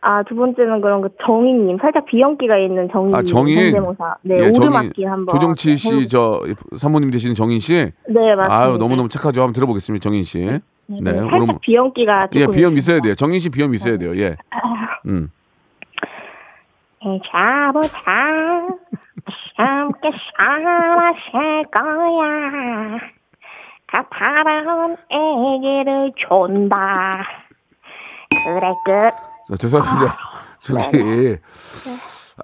아, 0.00 0.22
두 0.24 0.34
번째는 0.34 0.80
그런 0.82 1.00
그 1.02 1.08
정인님 1.24 1.78
살짝 1.80 2.04
비연기가 2.06 2.58
있는 2.58 2.88
정인 2.92 3.14
아, 3.14 3.22
정인. 3.22 3.56
현대모사 3.58 4.16
네 4.22 4.34
예, 4.38 4.48
오르막길 4.50 5.10
한번 5.10 5.26
조정치 5.34 5.76
씨. 5.76 6.08
저 6.08 6.40
사모님 6.76 7.10
되시는 7.10 7.34
정인 7.34 7.58
씨. 7.58 7.72
네 7.74 8.34
맞습니다. 8.34 8.46
아유, 8.50 8.76
너무 8.78 8.96
너무 8.96 9.08
착하죠. 9.08 9.40
한번 9.40 9.52
들어보겠습니다. 9.54 10.02
정인 10.02 10.22
씨. 10.24 10.40
네, 10.40 10.60
네. 10.86 11.00
네, 11.00 11.10
살짝 11.20 11.46
뭐- 11.46 11.58
비연기가 11.62 12.28
예, 12.34 12.46
비염 12.48 12.74
있어야 12.74 13.00
돼요. 13.00 13.14
정인 13.14 13.40
씨 13.40 13.48
비염 13.50 13.72
있어야 13.74 13.96
돼요. 13.96 14.14
예. 14.16 14.36
음. 15.06 15.28
잡아자 17.30 17.98
함께 19.56 20.10
살아갈 20.36 21.14
거야 21.72 22.98
가파른 23.86 24.96
애기를 25.10 26.12
존다 26.16 27.22
그래 28.30 28.72
끝 28.84 29.10
자, 29.46 29.56
죄송합니다. 29.58 30.16
저기 30.58 31.36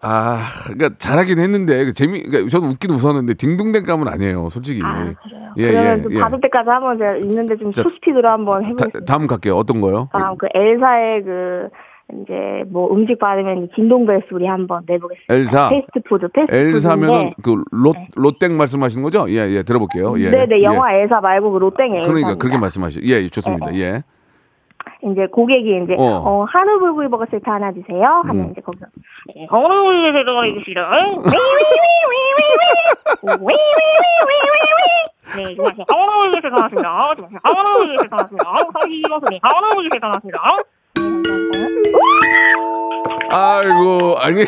아, 0.02 0.44
그러니까 0.66 0.90
잘하긴 0.99 1.38
했는데 1.40 1.84
그 1.87 1.92
재미, 1.92 2.22
그러니까 2.22 2.49
저도 2.49 2.66
웃긴 2.66 2.90
웃었는데 2.92 3.34
딩동댕 3.34 3.82
감은 3.84 4.06
아니에요, 4.06 4.49
솔직히. 4.50 4.80
아, 4.84 4.94
그래요? 4.94 5.14
예, 5.56 5.70
그러면 5.72 5.99
예, 5.99 6.02
좀 6.02 6.12
예. 6.12 6.20
받을 6.20 6.40
때까지 6.42 6.70
한번 6.70 6.99
제가 6.99 7.16
있는데 7.16 7.56
좀 7.56 7.72
자, 7.72 7.82
초스피드로 7.82 8.28
한번 8.28 8.62
다, 8.62 8.68
해보겠습니다 8.68 9.04
다 9.12 9.16
음 9.20 9.26
갈게요. 9.26 9.56
어떤 9.56 9.80
거요? 9.80 10.08
다음 10.12 10.37
그 10.38 10.46
엘사의 10.54 11.25
그 11.25 11.68
이제 12.23 12.64
뭐 12.69 12.93
음식 12.93 13.19
받으면 13.19 13.69
진동벨 13.75 14.23
소리 14.29 14.47
한번 14.47 14.83
내보겠습니다. 14.87 15.35
엘사. 15.35 15.69
패스트푸드, 15.71 16.29
패스트푸드. 16.29 16.76
엘사면은 16.76 17.31
그롯 17.43 17.97
네. 17.97 18.09
롯땡 18.17 18.57
말씀하시는 18.57 19.02
거죠? 19.02 19.26
예, 19.29 19.49
예, 19.50 19.62
들어볼게요. 19.62 20.19
예. 20.19 20.31
네, 20.31 20.47
네, 20.47 20.62
영화 20.62 20.95
예. 20.95 21.02
엘사 21.02 21.21
말고 21.21 21.50
그 21.52 21.59
롯땡 21.59 21.95
엘사. 21.95 22.09
그러니까 22.09 22.35
그렇게 22.37 22.59
말씀하시. 22.59 23.00
예, 23.05 23.23
예 23.23 23.29
좋습니다. 23.29 23.75
예. 23.75 23.81
예. 23.81 24.02
이제 25.02 25.26
고객이 25.26 25.83
이제 25.85 25.95
어, 25.99 26.05
어 26.05 26.45
한우 26.45 26.79
불고기 26.79 27.09
버거 27.09 27.26
세트 27.31 27.49
하나 27.49 27.73
주세요. 27.73 28.23
하면 28.25 28.47
음. 28.47 28.50
이제 28.52 28.61
거기서 28.61 28.87
한우 29.49 29.69
불고기 29.69 30.12
세트가 30.12 30.47
있으시다. 30.47 30.90
네, 35.37 35.45
안녕하세요. 35.45 35.85
아우나우기 35.88 36.40
세상하십니다. 36.43 36.88
아우나우기 37.43 37.97
세상하십니다. 38.02 38.49
아우나우기 38.49 39.02
세상하십니다. 39.02 39.49
아우나우기 39.49 39.88
세상하십니다. 39.93 40.59
아이고, 43.33 44.16
아니, 44.19 44.45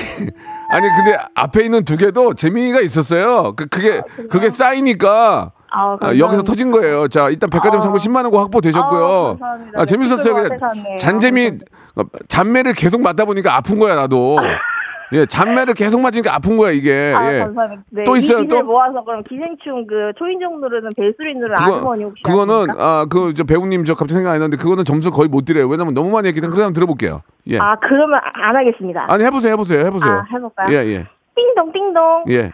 아니, 0.71 0.89
근데 0.97 1.17
앞에 1.35 1.65
있는 1.65 1.85
두 1.85 1.97
개도 1.97 2.35
재미가 2.35 2.81
있었어요. 2.81 3.55
그, 3.57 3.67
그게, 3.67 4.03
그게 4.31 4.51
쌓이니까. 4.51 5.53
아, 5.75 5.97
아. 6.01 6.19
여기서 6.19 6.43
터진 6.43 6.71
거예요. 6.71 7.09
자, 7.09 7.31
일단 7.31 7.49
백화점 7.49 7.79
아. 7.81 7.83
상품 7.83 7.99
10만 7.99 8.25
원고 8.25 8.39
확보 8.39 8.61
되셨고요. 8.61 9.05
아, 9.05 9.27
감사합니다. 9.29 9.81
아, 9.81 9.87
재밌었어요. 9.87 10.35
네, 10.37 10.49
그냥. 10.49 10.97
잔재미 10.99 11.53
어, 11.97 12.03
잔매를 12.29 12.75
계속 12.75 13.01
맞다 13.01 13.25
보니까 13.25 13.57
아픈 13.57 13.79
거야, 13.79 13.95
나도. 13.95 14.37
예, 15.13 15.27
잔매를 15.27 15.75
계속 15.75 16.01
맞으니까 16.01 16.35
아픈 16.35 16.57
거야, 16.57 16.71
이게. 16.71 17.13
아, 17.15 17.33
예. 17.35 17.39
감사합니다. 17.41 17.83
네, 17.91 18.05
또 18.05 18.17
있어요, 18.17 18.47
또? 18.49 18.63
모아서 18.63 19.05
그럼 19.05 19.23
기생충 19.25 19.87
그 19.87 20.13
초인종 20.19 20.61
누르는 20.61 20.91
벨소리 20.97 21.35
누르는 21.35 21.59
아주머니 21.59 22.05
혹시 22.05 22.23
그거는 22.23 22.55
아십니까? 22.71 22.85
아, 22.85 23.07
그저 23.11 23.45
배우님 23.45 23.85
저 23.85 23.93
갑자기 23.95 24.15
생각 24.15 24.33
안 24.33 24.39
나는데 24.41 24.57
그거는 24.57 24.85
점수 24.85 25.11
거의 25.11 25.29
못 25.29 25.45
드려요. 25.45 25.69
왜냐면 25.69 25.95
너무 25.95 26.11
많이 26.11 26.29
했기 26.29 26.41
때문에 26.41 26.57
그냥 26.57 26.73
들어볼게요. 26.73 27.23
예. 27.49 27.59
아, 27.59 27.77
그러면 27.81 28.21
안 28.35 28.57
하겠습니다. 28.57 29.05
아니 29.09 29.25
해보세요, 29.25 29.53
해보세요, 29.53 29.85
해보세요. 29.85 30.13
아, 30.13 30.27
해볼까요? 30.33 30.69
예, 30.73 30.77
예, 30.87 31.07
띵동, 31.37 31.73
띵동. 31.73 32.25
예. 32.31 32.51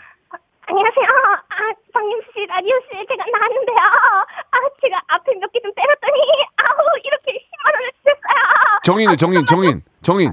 안녕하세요. 0.68 1.08
아, 1.48 1.72
박명수 1.94 2.26
씨, 2.34 2.44
라디오 2.46 2.74
씨에 2.90 3.00
제가 3.08 3.24
나왔는데요. 3.32 3.78
아, 3.78 4.56
제가 4.82 5.00
앞에 5.08 5.32
몇 5.40 5.48
개 5.52 5.60
좀 5.62 5.72
때렸더니, 5.74 6.20
아우, 6.58 6.76
이렇게 7.02 7.40
10만 7.40 7.72
원을 7.72 7.90
주셨어요. 7.96 8.80
정인, 8.84 9.16
정인, 9.16 9.46
정인, 9.46 9.82
정인. 10.02 10.32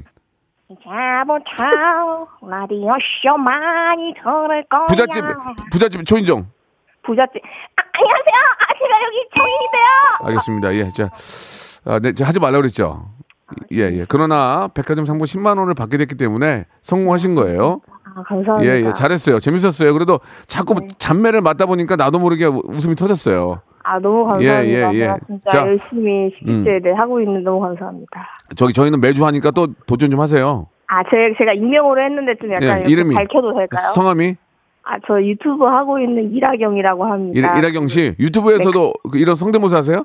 자부터 0.84 2.28
라디오 2.48 2.90
쇼 3.22 3.38
많이 3.38 4.14
들을 4.16 4.64
거야. 4.70 4.86
부잣집, 4.88 5.24
부잣집 5.72 6.06
초인종. 6.06 6.46
부잣집. 7.04 7.42
아, 7.78 7.82
안녕하세요. 7.94 8.36
아, 8.60 8.74
제가 8.74 9.04
여기 9.06 9.30
정인인데요. 9.36 9.86
알겠습니다. 10.24 10.74
예, 10.76 10.90
자, 10.90 11.10
아, 11.86 12.00
네, 12.00 12.12
하지 12.24 12.40
말라 12.40 12.58
그랬죠. 12.58 13.10
예, 13.74 13.82
예. 13.92 14.06
그러나 14.10 14.68
백화점 14.74 15.06
상품 15.06 15.26
10만 15.26 15.60
원을 15.60 15.76
받게 15.76 15.98
됐기 15.98 16.16
때문에 16.16 16.66
성공하신 16.82 17.36
거예요. 17.36 17.82
아, 18.16 18.24
감사합니다. 18.24 18.64
예, 18.66 18.84
예. 18.88 18.94
잘했어요. 18.94 19.40
재밌었어요. 19.40 19.94
그래도 19.94 20.20
자꾸 20.48 20.76
잔매를 20.98 21.42
맞다 21.42 21.68
보니까 21.68 21.96
나도 21.96 22.18
모르게 22.20 22.46
우- 22.46 22.62
웃음이 22.66 22.96
터졌어요. 22.96 23.62
아, 23.88 24.00
너무 24.00 24.26
감사합니다. 24.26 24.64
예, 24.66 24.94
예, 24.96 25.00
예. 25.00 25.14
진짜 25.28 25.50
자. 25.50 25.64
음. 25.64 25.68
열심히 25.68 26.32
식기제를 26.40 26.98
하고 26.98 27.22
있는 27.22 27.44
너무 27.44 27.60
감사합니다. 27.60 28.28
저기 28.56 28.74
저희는 28.74 29.00
매주 29.00 29.24
하니까 29.26 29.52
또 29.52 29.68
도전 29.88 30.10
좀 30.10 30.20
하세요. 30.20 30.68
아, 30.88 31.04
제, 31.04 31.34
제가 31.38 31.54
익명으로 31.54 32.04
했는데 32.04 32.36
좀 32.36 32.52
약간 32.52 32.82
예, 32.88 32.92
이름이 32.92 33.14
밝혀도 33.14 33.54
될까요? 33.54 33.92
성함이 33.94 34.36
아, 34.84 34.98
저 35.08 35.22
유튜브 35.22 35.66
하고 35.66 36.00
있는 36.00 36.32
이라경이라고 36.34 37.06
합니다. 37.06 37.54
일, 37.54 37.60
이라경 37.60 37.88
씨 37.88 38.16
유튜브에서도 38.20 38.94
그 39.12 39.18
이런 39.20 39.36
성대모사 39.36 39.78
하세요? 39.78 40.04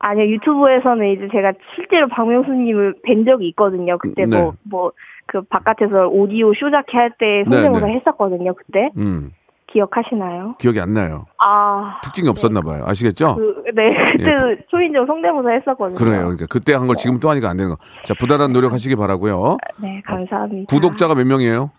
아니요, 0.00 0.26
유튜브에서는 0.26 1.06
이제 1.12 1.28
제가 1.32 1.52
실제로 1.74 2.08
박명수님을 2.08 2.94
뵌 3.04 3.24
적이 3.24 3.48
있거든요. 3.48 3.98
그때 3.98 4.26
네. 4.26 4.40
뭐, 4.40 4.52
뭐, 4.62 4.92
그 5.26 5.42
바깥에서 5.42 6.08
오디오 6.08 6.54
쇼자키 6.54 6.96
할 6.96 7.10
때 7.18 7.44
성대모사 7.50 7.86
네. 7.86 7.94
했었거든요, 7.94 8.54
그때. 8.54 8.90
음, 8.96 9.32
기억하시나요? 9.72 10.54
기억이 10.58 10.80
안 10.80 10.94
나요. 10.94 11.26
아. 11.38 12.00
특징이 12.02 12.28
없었나 12.28 12.60
봐요. 12.62 12.84
아시겠죠? 12.86 13.36
그, 13.36 13.62
네, 13.74 13.90
그때 14.16 14.64
초인종 14.70 15.06
성대모사 15.06 15.50
했었거든요. 15.50 15.94
예, 16.00 16.04
그래요. 16.04 16.22
그러니까 16.24 16.46
그때 16.48 16.74
한 16.74 16.86
걸 16.86 16.96
지금 16.96 17.20
또 17.20 17.28
하니까 17.30 17.50
안 17.50 17.56
되는 17.58 17.70
거. 17.70 17.76
자, 18.04 18.14
부단한 18.18 18.52
노력하시기 18.52 18.96
바라고요. 18.96 19.58
네, 19.76 20.00
감사합니다. 20.06 20.74
구독자가 20.74 21.14
몇 21.14 21.26
명이에요? 21.26 21.70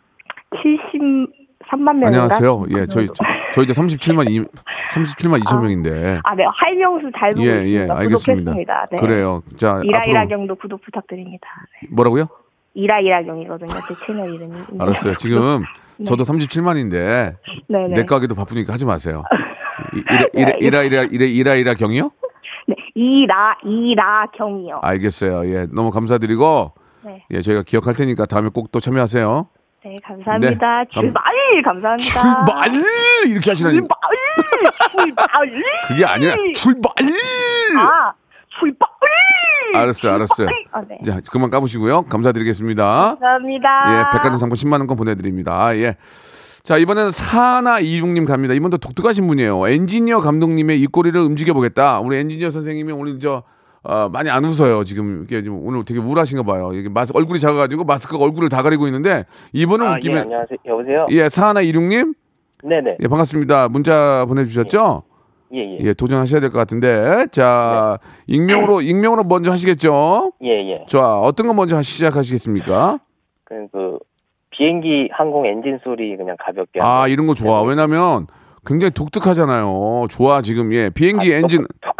73만 0.51 1.93
명인가? 1.93 2.07
안녕하세요. 2.07 2.65
예, 2.69 2.73
그 2.81 2.87
저희. 2.87 3.07
저, 3.07 3.23
저희 3.53 3.65
이제 3.65 3.73
37만 3.73 4.29
2 4.29 4.43
37만 4.93 5.41
2천 5.43 5.61
명인데. 5.61 6.19
아, 6.23 6.35
네, 6.35 6.43
활명수 6.45 7.09
잘 7.17 7.33
보고 7.33 7.45
예. 7.47 7.63
예, 7.65 7.87
알겠습니다. 7.89 8.53
네. 8.91 8.97
그래요. 8.99 9.41
자, 9.57 9.81
이라이라경도 9.83 10.55
구독 10.55 10.81
부탁드립니다. 10.81 11.47
네. 11.81 11.87
뭐라고요? 11.91 12.25
이라이라경이거든요, 12.75 13.69
제 13.87 13.93
채널 14.05 14.29
이름이. 14.35 14.53
네. 14.53 14.77
알았어요. 14.79 15.13
지금 15.15 15.63
저도 16.05 16.23
37만인데 16.23 17.35
네네. 17.67 17.93
내 17.95 18.03
가게도 18.05 18.35
바쁘니까 18.35 18.73
하지 18.73 18.85
마세요. 18.85 19.23
이- 19.95 20.03
이라 20.33 20.53
이라 20.59 20.81
이라 20.81 20.81
이라 20.83 21.03
이라 21.03 21.25
이라 21.25 21.55
이라 21.55 21.73
경이요? 21.73 22.11
네, 22.67 22.75
이라 22.95 23.57
이라 23.63 24.25
경이요. 24.37 24.79
알겠어요. 24.83 25.45
예, 25.53 25.67
너무 25.73 25.91
감사드리고 25.91 26.73
네. 27.05 27.25
예, 27.31 27.41
저희가 27.41 27.63
기억할 27.63 27.95
테니까 27.95 28.25
다음에 28.25 28.49
꼭 28.49 28.71
또 28.71 28.79
참여하세요. 28.79 29.47
네, 29.85 29.97
감사합니다. 30.05 30.49
네, 30.49 30.57
감- 30.59 30.85
출발 30.91 31.23
감 31.63 31.81
사합니다. 31.81 32.03
출발 32.03 33.29
이렇게 33.31 33.51
하시라니. 33.51 33.75
출발 33.79 33.97
출발. 34.91 35.27
그게 35.87 36.05
아니라 36.05 36.35
출발. 36.55 36.91
아, 37.79 38.13
출발. 38.59 38.87
알았어요, 39.75 40.13
알았어요. 40.13 40.47
아, 40.71 40.81
네. 40.81 40.99
자, 41.05 41.21
그만 41.31 41.49
까보시고요. 41.49 42.03
감사드리겠습니다. 42.03 42.85
감사합니다. 42.85 43.69
예, 43.89 44.03
백화점 44.17 44.39
상품 44.39 44.55
10만 44.55 44.79
원권 44.79 44.97
보내드립니다. 44.97 45.75
예. 45.77 45.95
자, 46.63 46.77
이번에는 46.77 47.11
사나 47.11 47.79
이육님 47.79 48.25
갑니다. 48.25 48.53
이번도 48.53 48.77
독특하신 48.77 49.27
분이에요. 49.27 49.67
엔지니어 49.67 50.21
감독님의 50.21 50.79
입꼬리를 50.81 51.19
움직여 51.19 51.53
보겠다. 51.53 51.99
우리 51.99 52.17
엔지니어 52.17 52.51
선생님이 52.51 52.91
오늘 52.91 53.19
저 53.19 53.43
어, 53.81 54.09
많이 54.09 54.29
안 54.29 54.43
웃어요. 54.43 54.83
지금 54.83 55.23
이게 55.23 55.41
지금 55.41 55.65
오늘 55.65 55.83
되게 55.85 55.99
우울하신가 55.99 56.43
봐요. 56.43 56.71
이게 56.73 56.89
마스 56.89 57.13
얼굴이 57.15 57.39
작아가지고 57.39 57.85
마스크가 57.85 58.23
얼굴을 58.23 58.49
다 58.49 58.61
가리고 58.61 58.87
있는데 58.87 59.25
이번은 59.53 59.87
아, 59.87 59.91
예, 59.91 59.95
웃기면 59.95 60.23
안녕하세요. 60.23 60.57
여보세요? 60.65 61.05
예, 61.11 61.29
사나 61.29 61.61
이육님 61.61 62.13
네네. 62.63 62.97
예, 63.01 63.07
반갑습니다. 63.07 63.69
문자 63.69 64.25
보내주셨죠? 64.27 65.03
예, 65.53 65.59
예. 65.59 65.77
예, 65.81 65.93
도전하셔야 65.93 66.41
될 66.41 66.51
것 66.51 66.57
같은데 66.59 67.25
자 67.31 67.97
익명으로 68.27 68.81
익명으로 68.83 69.23
먼저 69.23 69.51
하시겠죠? 69.51 70.33
예, 70.43 70.49
예. 70.69 70.85
자, 70.87 71.19
어떤 71.19 71.47
거 71.47 71.53
먼저 71.53 71.81
시작하시겠습니까? 71.81 72.99
그, 73.45 73.67
그, 73.71 73.97
비행기 74.51 75.09
항공 75.11 75.45
엔진 75.47 75.79
소리 75.83 76.15
그냥 76.17 76.35
가볍게. 76.39 76.79
아, 76.81 77.07
이런 77.07 77.25
거 77.27 77.33
좋아. 77.33 77.63
왜냐면 77.63 78.27
굉장히 78.65 78.91
독특하잖아요. 78.91 80.05
좋아, 80.09 80.41
지금. 80.43 80.71
예. 80.73 80.89
비행기 80.91 81.33
아, 81.33 81.37
엔진 81.37 81.65
똑- 81.81 81.95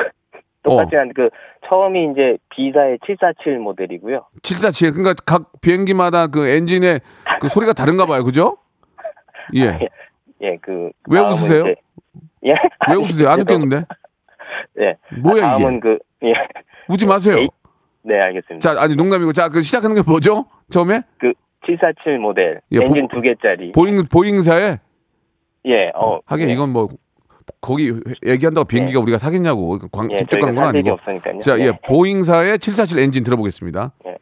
똑같지만 0.62 1.12
그, 1.16 1.30
처음이 1.68 2.10
이제 2.12 2.38
B사의 2.50 3.00
747 3.06 3.60
모델이고요. 3.60 4.26
747. 4.44 4.92
그러니까 4.94 5.16
각 5.26 5.52
비행기마다 5.62 6.28
그 6.28 6.48
엔진의 6.48 7.02
그 7.40 7.48
소리가 7.48 7.74
다른가 7.74 8.06
봐요. 8.06 8.24
그죠? 8.24 8.58
예. 9.56 9.88
예, 10.42 10.58
그. 10.62 10.92
왜 11.10 11.20
웃으세요? 11.20 11.66
예? 12.46 12.54
왜 12.90 12.96
웃으세요? 12.96 13.30
안 13.30 13.42
웃겼는데? 13.42 13.84
예. 14.80 14.96
뭐야, 15.22 15.42
다음은 15.42 15.72
이게? 15.78 15.80
그, 15.80 16.00
예. 16.28 16.34
웃지 16.90 17.06
마세요. 17.06 17.38
에이. 17.40 17.48
네, 18.04 18.20
알겠습니다. 18.20 18.60
자, 18.60 18.82
아니 18.82 18.96
농담이고. 18.96 19.34
자, 19.34 19.50
그 19.50 19.62
시작하는 19.62 19.96
게 19.96 20.02
뭐죠? 20.02 20.46
처음에? 20.70 21.02
그, 21.20 21.34
747 21.66 22.18
모델. 22.20 22.62
예, 22.72 22.80
엔진 22.82 23.08
보- 23.08 23.16
두 23.16 23.22
개짜리. 23.22 23.72
보잉 23.74 24.04
보잉사에 24.06 24.80
예, 25.66 25.92
어. 25.94 26.20
하긴 26.26 26.50
예. 26.50 26.54
이건 26.54 26.72
뭐 26.72 26.88
거기 27.62 27.92
얘기한다고 28.26 28.66
비행기가 28.66 29.00
우리가 29.02 29.18
사겠냐고 29.18 29.78
광, 29.92 30.10
예, 30.12 30.16
직접 30.18 30.40
저희가 30.40 30.48
가는 30.48 30.62
건 30.62 30.70
아니고. 30.70 30.92
없으니까요. 30.94 31.40
자, 31.40 31.60
예. 31.60 31.66
예. 31.66 31.72
보잉사의 31.86 32.60
747 32.60 33.00
엔진 33.04 33.24
들어보겠습니다. 33.24 33.92
예. 34.08 34.18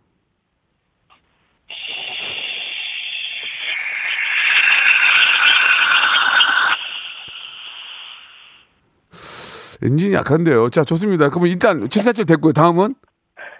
엔진이 9.84 10.14
약한데요. 10.14 10.70
자, 10.70 10.84
좋습니다. 10.84 11.30
그러면 11.30 11.50
일단 11.50 11.90
747 11.90 12.26
됐고요. 12.26 12.54
다음은 12.54 12.96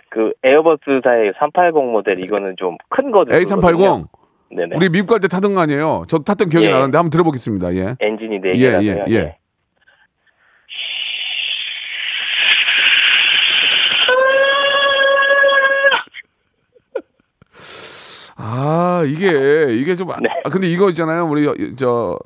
그, 0.10 0.32
에어버스사의 0.44 1.34
380 1.40 1.74
모델, 1.92 2.20
이거는 2.24 2.56
좀 2.58 2.78
큰 2.90 3.12
거죠. 3.12 3.32
A380. 3.32 4.08
네네. 4.50 4.76
우리 4.78 4.90
미국 4.90 5.08
갈 5.08 5.20
때 5.20 5.28
타던 5.28 5.54
거 5.54 5.62
아니에요? 5.62 6.06
저도 6.08 6.24
탔던 6.24 6.50
기억이 6.50 6.68
예. 6.68 6.72
나는데 6.72 6.98
한번 6.98 7.10
들어보겠습니다. 7.12 7.76
예. 7.76 7.96
엔진이 8.00 8.40
네 8.40 8.52
예, 8.56 8.60
개라서요. 8.60 9.06
예, 9.10 9.14
예. 9.14 9.38
아, 18.36 19.04
이게, 19.06 19.68
이게 19.74 19.96
좀, 19.96 20.12
아, 20.12 20.18
네. 20.22 20.30
근데 20.52 20.68
이거 20.68 20.90
있잖아요. 20.90 21.26
우리, 21.26 21.76
저, 21.76 22.18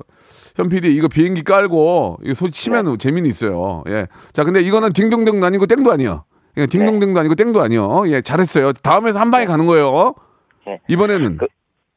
현 0.56 0.68
PD, 0.68 0.94
이거 0.94 1.08
비행기 1.08 1.42
깔고, 1.44 2.18
이거 2.24 2.34
소리 2.34 2.50
치면 2.50 2.84
네. 2.84 2.96
재미는 2.98 3.28
있어요. 3.30 3.82
예. 3.88 4.06
자, 4.32 4.44
근데 4.44 4.60
이거는 4.60 4.92
딩동댕도 4.92 5.46
아니고 5.46 5.66
땡도 5.66 5.90
아니요. 5.92 6.24
예, 6.58 6.66
딩동댕도 6.66 7.18
아니고 7.20 7.34
땡도 7.34 7.60
아니요. 7.62 8.02
예, 8.08 8.20
잘했어요. 8.20 8.72
다음에서 8.74 9.18
한 9.18 9.30
방에 9.30 9.46
가는 9.46 9.64
거예요. 9.66 10.14
예. 10.68 10.80
이번에는. 10.88 11.38
그- 11.38 11.46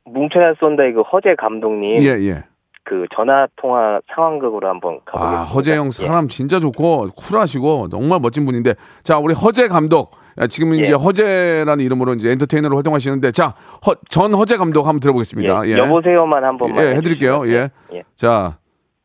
뭉쳐야 0.07 0.53
쏜다 0.59 0.83
그 0.93 1.01
허재 1.01 1.33
감독님 1.35 1.97
예, 2.03 2.09
예. 2.29 2.43
그 2.83 3.07
전화 3.15 3.47
통화 3.55 3.99
상황극으로 4.13 4.69
한번 4.69 4.99
가보겠습니다. 5.03 5.41
아, 5.41 5.43
허재영 5.43 5.87
예. 5.87 5.89
사람 5.89 6.27
진짜 6.27 6.59
좋고 6.59 7.09
쿨하시고 7.15 7.89
정말 7.89 8.19
멋진 8.21 8.45
분인데 8.45 8.75
자, 9.01 9.17
우리 9.17 9.33
허재 9.33 9.67
감독. 9.67 10.11
야, 10.37 10.47
지금 10.47 10.73
이제 10.73 10.87
예. 10.87 10.91
허재라는 10.91 11.83
이름으로 11.85 12.13
이제 12.15 12.29
엔터테이너로 12.31 12.75
활동하시는데 12.75 13.31
자, 13.31 13.55
허, 13.85 13.95
전 14.09 14.33
허재 14.33 14.57
감독 14.57 14.85
한번 14.85 14.99
들어보겠습니다. 14.99 15.65
예, 15.67 15.71
예. 15.71 15.77
여보세요만 15.77 16.43
한 16.43 16.57
번만 16.57 16.83
예, 16.83 16.95
해 16.95 17.01
드릴게요. 17.01 17.43
해주시면. 17.43 17.69
예. 17.91 17.97
예. 17.97 18.03
자, 18.15 18.57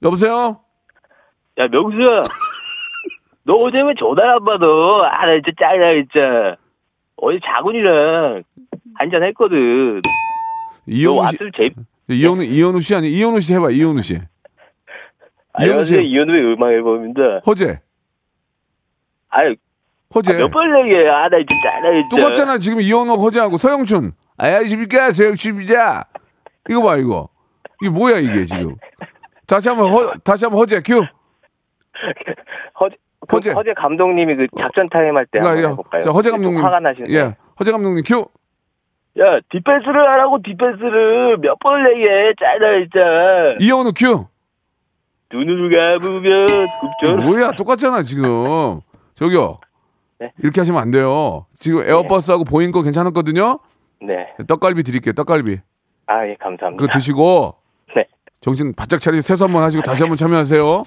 여보세요? 0.03 0.61
야, 1.59 1.69
명수야. 1.69 2.23
너 3.45 3.55
어제 3.55 3.81
왜 3.81 3.95
전화 3.99 4.35
안 4.35 4.45
받아? 4.45 4.67
아, 4.67 5.27
나 5.27 5.33
진짜 5.35 5.53
짜증나, 5.59 5.93
진짜. 5.95 6.57
어제 7.17 7.39
자군이랑 7.45 8.43
한잔 8.95 9.23
했거든. 9.25 10.01
너 10.03 10.11
이현우 10.87 11.29
씨. 11.31 11.39
재, 11.57 11.71
이현우, 12.09 12.43
이현우 12.43 12.81
씨 12.81 12.95
아니, 12.97 13.09
이현우 13.11 13.41
씨 13.41 13.55
해봐, 13.55 13.71
이현우 13.71 14.03
씨. 14.03 14.19
아, 15.53 15.65
이현우 15.65 15.85
씨. 15.85 16.03
이현우의 16.03 16.55
음악 16.55 16.73
앨범입니다. 16.73 17.41
허재. 17.47 17.81
아유, 19.29 19.55
허재. 20.15 20.35
몇번 20.35 20.79
얘기해. 20.87 21.09
아, 21.09 21.29
나 21.29 21.39
진짜 21.39 21.55
짜증나, 21.63 21.93
진짜. 22.03 22.17
똑같잖아. 22.17 22.59
지금 22.59 22.81
이현우 22.81 23.15
허재하고 23.15 23.57
서영춘. 23.59 24.13
안녕하십니까, 24.39 25.13
서영춘입니다. 25.13 26.07
이거 26.69 26.83
봐, 26.83 26.97
이거. 26.97 27.29
이게 27.81 27.91
뭐야, 27.91 28.19
이게 28.19 28.45
지금. 28.45 28.75
다시 29.47 29.69
한 29.69 29.79
번 29.79 29.91
허, 29.91 30.13
다시 30.25 30.45
한 30.45 30.51
번 30.53 30.61
허재 30.61 30.83
큐. 30.85 31.01
허재 32.81 32.97
그 33.29 33.37
허재. 33.37 33.51
허재 33.53 33.75
감독님이 33.75 34.35
그 34.37 34.47
작전 34.59 34.89
타임 34.89 35.17
할 35.17 35.27
때 35.27 35.39
한번 35.39 35.59
예. 35.59 35.63
해볼까요? 35.69 36.03
자, 36.03 36.11
허재 36.11 36.31
좀 36.31 36.39
감독님. 36.39 36.65
화가 36.65 36.81
나시는데. 36.81 37.15
예. 37.15 37.37
허재 37.61 37.71
감독님 37.73 38.03
큐. 38.07 38.27
야, 39.19 39.39
디펜스를 39.51 39.97
하라고 40.09 40.41
디펜스를 40.43 41.39
몇 41.39 41.59
번을 41.61 41.93
얘기해. 41.97 42.35
짜증나, 42.41 42.79
진짜. 42.81 43.57
이현우 43.61 43.93
큐. 43.97 44.27
눈을 45.33 45.71
감으면 46.01 46.47
굽죠. 46.81 47.17
뭐야 47.19 47.53
똑같잖아 47.53 48.03
지금. 48.03 48.81
저기요. 49.15 49.61
네. 50.21 50.33
이렇게 50.43 50.61
하시면 50.61 50.81
안 50.81 50.91
돼요. 50.91 51.47
지금 51.59 51.83
에어버스하고 51.89 52.45
보잉 52.45 52.71
거 52.73 52.83
괜찮았거든요. 52.83 53.59
네. 54.03 54.27
떡갈비 54.47 54.83
드릴게요. 54.83 55.15
떡갈비. 55.15 55.59
아, 56.07 56.27
예, 56.27 56.35
감사합니다. 56.39 56.81
그거 56.83 56.87
드시고 56.93 57.55
네. 57.97 58.05
정신 58.41 58.75
바짝 58.75 59.01
차리고 59.01 59.23
세수 59.23 59.45
한번 59.45 59.63
하시고 59.63 59.83
다시 59.83 60.03
한번 60.03 60.17
참여하세요. 60.17 60.83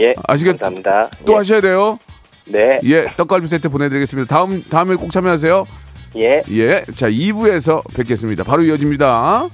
예. 0.00 0.12
아시겠- 0.28 0.58
감사합니다. 0.60 1.10
또 1.26 1.32
예. 1.32 1.36
하셔야 1.38 1.60
돼요. 1.60 1.98
네. 2.46 2.78
예, 2.84 3.06
떡갈비 3.16 3.48
세트 3.48 3.68
보내드리겠습니다. 3.68 4.32
다음 4.34 4.62
다음에 4.64 4.94
꼭 4.94 5.10
참여하세요. 5.10 5.66
예. 6.16 6.42
예, 6.50 6.84
자 6.94 7.08
2부에서 7.10 7.82
뵙겠습니다. 7.94 8.44
바로 8.44 8.62
이어집니다. 8.62 9.48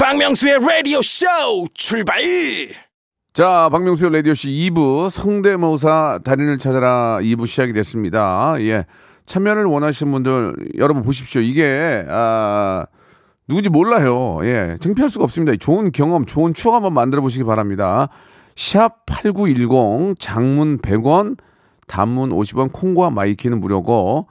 박명수의 0.00 0.60
라디오 0.66 1.02
쇼 1.02 1.26
출발 1.74 2.22
자, 3.34 3.68
박명수의 3.70 4.10
라디오쇼 4.10 4.48
2부 4.48 5.10
성대모사 5.10 6.20
달인을 6.24 6.56
찾아라 6.56 7.18
2부 7.20 7.46
시작이 7.46 7.74
됐습니다. 7.74 8.54
예. 8.60 8.86
참여를 9.26 9.66
원하시는 9.66 10.10
분들 10.10 10.54
여러분 10.78 11.02
보십시오. 11.02 11.42
이게 11.42 12.06
아 12.08 12.86
누군지 13.46 13.68
몰라요. 13.68 14.38
예. 14.44 14.78
창피할 14.80 15.10
수가 15.10 15.24
없습니다. 15.24 15.54
좋은 15.60 15.92
경험, 15.92 16.24
좋은 16.24 16.54
추억 16.54 16.76
한번 16.76 16.94
만들어 16.94 17.20
보시기 17.20 17.44
바랍니다. 17.44 18.08
샵 18.56 19.04
8910 19.04 20.18
장문 20.18 20.78
100원, 20.78 21.36
단문 21.86 22.30
50원 22.30 22.72
콩과 22.72 23.10
my 23.10 23.24
K는 23.24 23.60
무료고 23.60 24.28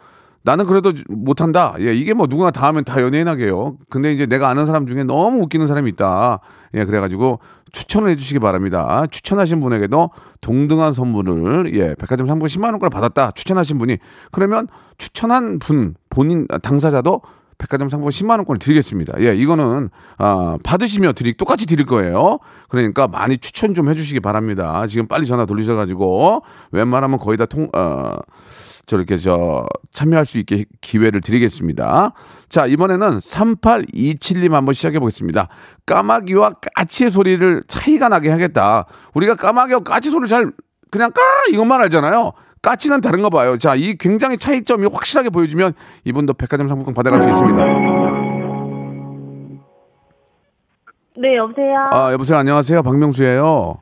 나는 0.50 0.66
그래도 0.66 0.92
못한다. 1.10 1.76
예, 1.80 1.94
이게 1.94 2.16
뭐 2.16 2.26
누구나 2.28 2.50
다 2.50 2.66
하면 2.70 2.84
다 2.84 3.04
연예인 3.04 3.28
하게요. 3.28 3.78
근데 3.88 4.12
이제 4.12 4.26
내가 4.26 4.50
아는 4.50 4.66
사람 4.66 4.88
중에 4.88 5.04
너무 5.04 5.42
웃기는 5.42 5.68
사람이 5.68 5.88
있다. 5.92 6.40
예, 6.74 6.86
그래가지고 6.86 7.40
추천을 7.72 8.10
해주시기 8.10 8.40
바랍니다. 8.40 9.06
추천하신 9.12 9.62
분에게도 9.62 10.10
동등한 10.42 10.94
선물을, 10.94 11.76
예, 11.76 11.94
백화점 12.00 12.26
상품 12.26 12.48
10만원권을 12.48 12.90
받았다. 12.90 13.30
추천하신 13.36 13.78
분이. 13.78 14.00
그러면 14.32 14.68
추천한 14.98 15.60
분, 15.60 15.94
본인, 16.10 16.48
아, 16.50 16.58
당사자도 16.58 17.22
백화점 17.60 17.90
상품 17.90 18.10
10만 18.10 18.38
원권을 18.38 18.58
드리겠습니다. 18.58 19.22
예, 19.22 19.36
이거는 19.36 19.92
아, 20.18 20.58
받으시면 20.64 21.14
드리 21.14 21.38
똑같이 21.38 21.68
드릴 21.68 21.86
거예요. 21.86 22.40
그러니까 22.70 23.08
많이 23.08 23.38
추천 23.38 23.76
좀 23.76 23.88
해주시기 23.88 24.20
바랍니다. 24.22 24.88
지금 24.88 25.08
빨리 25.08 25.28
전화 25.28 25.46
돌리셔가지고 25.46 26.42
웬만하면 26.72 27.20
거의 27.20 27.38
다 27.38 27.46
통, 27.46 27.70
어, 27.76 28.16
저렇게 28.90 29.18
저 29.18 29.68
참여할 29.94 30.26
수 30.26 30.40
있게 30.40 30.66
기회를 30.82 31.22
드리겠습니다. 31.22 32.12
자, 32.50 32.66
이번에는 32.66 33.20
3827님 33.20 34.54
한번 34.54 34.74
시작해 34.74 34.98
보겠습니다. 34.98 35.48
까마귀와 35.86 36.54
까치의 36.76 37.12
소리를 37.12 37.64
차이가 37.68 38.10
나게 38.10 38.32
하겠다. 38.32 38.88
우리가 39.14 39.36
까마귀와 39.36 39.82
까치 39.82 40.10
소리를 40.10 40.28
잘 40.28 40.52
그냥 40.90 41.12
까 41.12 41.22
이것만 41.52 41.80
알잖아요. 41.82 42.32
까치는 42.64 43.02
다른가 43.02 43.30
봐요. 43.30 43.60
자, 43.60 43.76
이 43.76 43.94
굉장히 43.96 44.38
차이점이 44.38 44.88
확실하게 44.92 45.30
보여주면 45.30 45.74
이분도 46.06 46.34
백화점 46.34 46.68
상품권 46.68 46.96
받아갈 46.96 47.22
수 47.22 47.30
있습니다. 47.30 47.64
네, 51.22 51.38
여보세요? 51.38 51.90
아, 51.92 52.12
여보세요. 52.12 52.40
안녕하세요. 52.40 52.82
박명수예요. 52.82 53.82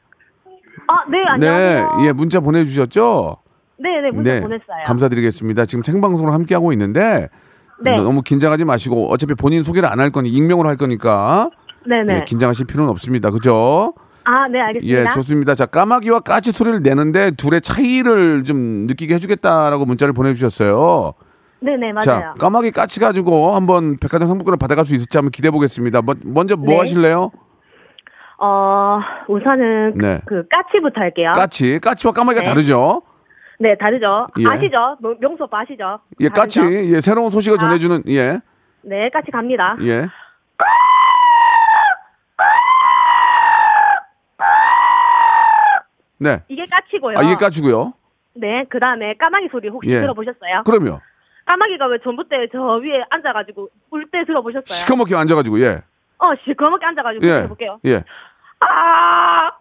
아, 0.89 1.10
네, 1.10 1.17
안녕하세요. 1.30 1.98
네, 2.00 2.08
예, 2.08 2.12
문자 2.12 2.41
보내 2.41 2.65
주셨죠? 2.65 3.38
네, 3.80 4.02
네, 4.02 4.12
문자 4.12 4.40
보냈어요. 4.42 4.84
감사드리겠습니다. 4.86 5.66
지금 5.66 5.82
생방송을 5.82 6.34
함께 6.34 6.56
하고 6.56 6.72
있는데 6.74 7.30
네. 7.84 7.96
너무 7.96 8.22
긴장하지 8.24 8.66
마시고 8.66 9.10
어차피 9.12 9.36
본인 9.36 9.62
소개를 9.63 9.88
안 9.90 10.00
할 10.00 10.10
거니 10.10 10.30
익명으로 10.30 10.68
할 10.68 10.78
거니까 10.78 11.50
네네. 11.86 12.16
예, 12.16 12.24
긴장하실 12.26 12.66
필요는 12.68 12.90
없습니다. 12.92 13.30
그죠? 13.32 13.94
아, 14.24 14.48
네, 14.48 14.60
알겠습니다. 14.60 15.00
예, 15.02 15.06
좋습니다. 15.13 15.56
자, 15.56 15.66
까마귀와 15.66 16.20
까치 16.22 16.52
소리를 16.52 16.82
내는데 16.82 17.32
둘의 17.32 17.62
차이를 17.62 18.44
좀 18.44 18.58
느끼게 18.88 19.13
해주겠다라고 19.13 19.86
문자를 19.86 20.13
보내주셨어요. 20.13 21.13
네네, 21.62 21.94
맞아요. 21.94 22.02
자, 22.04 22.34
까마귀 22.38 22.72
까치 22.72 23.00
가지고 23.00 23.56
한번 23.56 23.98
백화점 23.98 24.28
상품권을 24.28 24.58
받아갈 24.58 24.84
수 24.86 24.96
있을지 24.96 25.18
한번 25.18 25.32
기대해 25.32 25.50
보겠습니다. 25.52 26.02
뭐- 26.02 26.16
먼저 26.26 26.56
뭐 26.58 26.66
네. 26.74 26.78
하실래요? 26.80 27.32
어, 28.40 29.00
우선은 29.28 29.94
네. 29.98 30.22
그 30.26 30.44
까치부터 30.50 31.00
할게요. 31.02 31.32
까치, 31.36 31.80
까치와 31.80 32.12
까마귀가 32.13 32.44
네. 32.44 32.50
다르죠? 32.50 33.02
네, 33.60 33.76
다르죠. 33.76 34.28
예. 34.39 34.48
아시죠? 34.48 34.98
명- 35.00 35.17
명수 35.20 35.43
오빠 35.43 35.62
아시죠? 35.62 36.00
예, 36.20 36.30
다르죠? 36.30 36.62
까치, 36.62 36.93
예, 36.93 37.02
새로운 37.02 37.30
소식을 37.32 37.58
전해주는, 37.58 38.04
예, 38.10 38.39
네, 38.84 39.10
까치 39.10 39.32
갑니다. 39.32 39.76
예. 39.82 40.06
네. 46.20 46.41
이게 46.48 46.63
까치고요. 46.70 47.17
아, 47.17 47.22
이게 47.24 47.36
까치고요. 47.36 47.93
네, 48.36 48.65
그 48.70 48.80
다음에 48.80 49.13
까마귀 49.15 49.50
소리 49.52 49.70
혹시 49.70 49.89
예. 49.89 50.02
들어보셨어요? 50.02 50.63
그럼요. 50.65 51.00
까마귀가 51.46 51.88
왜 51.88 51.98
전봇대 52.04 52.48
저 52.52 52.60
위에 52.78 53.04
앉아가지고 53.10 53.70
울 53.91 54.06
때 54.12 54.26
들어보셨어요? 54.26 54.65
시커멓게 54.65 55.15
앉아가지고, 55.15 55.62
예. 55.62 55.82
어, 56.20 56.32
시커멓게 56.43 56.86
앉아가지고 56.86 57.26
예. 57.26 57.32
들어볼게요. 57.38 57.80
예. 57.86 58.04
아, 58.60 59.52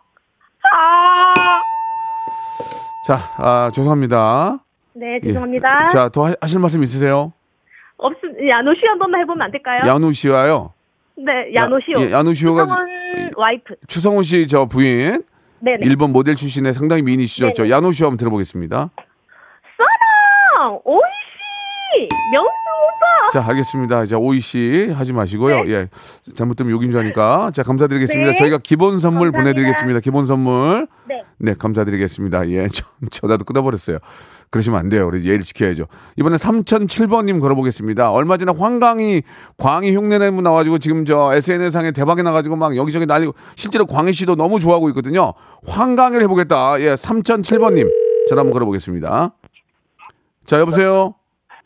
아. 0.72 1.34
자, 3.06 3.18
아, 3.38 3.70
죄송합니다. 3.72 4.58
네, 4.94 5.20
예. 5.22 5.26
죄송합니다. 5.28 5.88
자, 5.88 6.08
더 6.08 6.26
하- 6.26 6.34
하실 6.40 6.58
말씀 6.58 6.82
있으세요? 6.82 7.32
없음, 7.98 8.48
야노시 8.48 8.80
한 8.86 8.98
번만 8.98 9.20
해보면 9.22 9.42
안 9.42 9.50
될까요? 9.50 9.80
씨와요. 10.12 10.72
네, 11.16 11.54
야노시오. 11.54 12.00
예, 12.00 12.12
야누시오가 12.12 12.64
추성원 12.64 12.88
와이프. 13.36 13.74
추성훈 13.86 14.22
씨 14.22 14.46
저 14.48 14.66
부인. 14.66 15.22
네네. 15.60 15.78
일본 15.86 16.12
모델 16.12 16.34
출신의 16.34 16.74
상당히 16.74 17.02
미인이시죠. 17.02 17.46
저씨 17.54 17.70
한번 18.04 18.18
들어보겠습니다. 18.18 18.90
사랑! 19.76 20.80
오이시! 20.84 21.15
명수 22.32 22.48
오빠! 22.48 23.30
자, 23.32 23.48
알겠습니다. 23.48 24.06
자, 24.06 24.18
오이 24.18 24.40
씨 24.40 24.90
하지 24.92 25.12
마시고요. 25.12 25.64
예. 25.68 25.88
잘못되면 26.34 26.72
욕인 26.72 26.90
줄 26.90 27.00
아니까. 27.00 27.50
자, 27.52 27.62
감사드리겠습니다. 27.62 28.32
네. 28.32 28.36
저희가 28.36 28.58
기본 28.62 28.98
선물 28.98 29.30
감사합니다. 29.30 29.38
보내드리겠습니다. 29.54 30.00
기본 30.00 30.26
선물. 30.26 30.86
네. 31.08 31.22
네, 31.38 31.54
감사드리겠습니다. 31.58 32.48
예, 32.50 32.68
저, 32.72 32.84
전화도 33.10 33.44
끊어버렸어요. 33.44 33.98
그러시면 34.50 34.78
안 34.78 34.88
돼요. 34.88 35.06
우리 35.06 35.24
예의를 35.24 35.44
지켜야죠. 35.44 35.86
이번에 36.16 36.36
3007번님 36.36 37.40
걸어보겠습니다. 37.40 38.12
얼마 38.12 38.36
전에 38.36 38.52
황강이, 38.56 39.22
광희 39.56 39.94
흉내내고 39.94 40.40
나와가지고 40.40 40.78
지금 40.78 41.04
저 41.04 41.34
SNS상에 41.34 41.90
대박이 41.90 42.22
나가지고 42.22 42.54
막 42.56 42.76
여기저기 42.76 43.06
날리고 43.06 43.34
실제로 43.56 43.86
광희 43.86 44.12
씨도 44.12 44.36
너무 44.36 44.60
좋아하고 44.60 44.88
있거든요. 44.90 45.34
황강을 45.66 46.22
해보겠다. 46.22 46.80
예, 46.80 46.94
3007번님. 46.94 47.90
전화 48.28 48.40
한번 48.40 48.52
걸어보겠습니다. 48.52 49.34
자, 50.46 50.60
여보세요? 50.60 51.14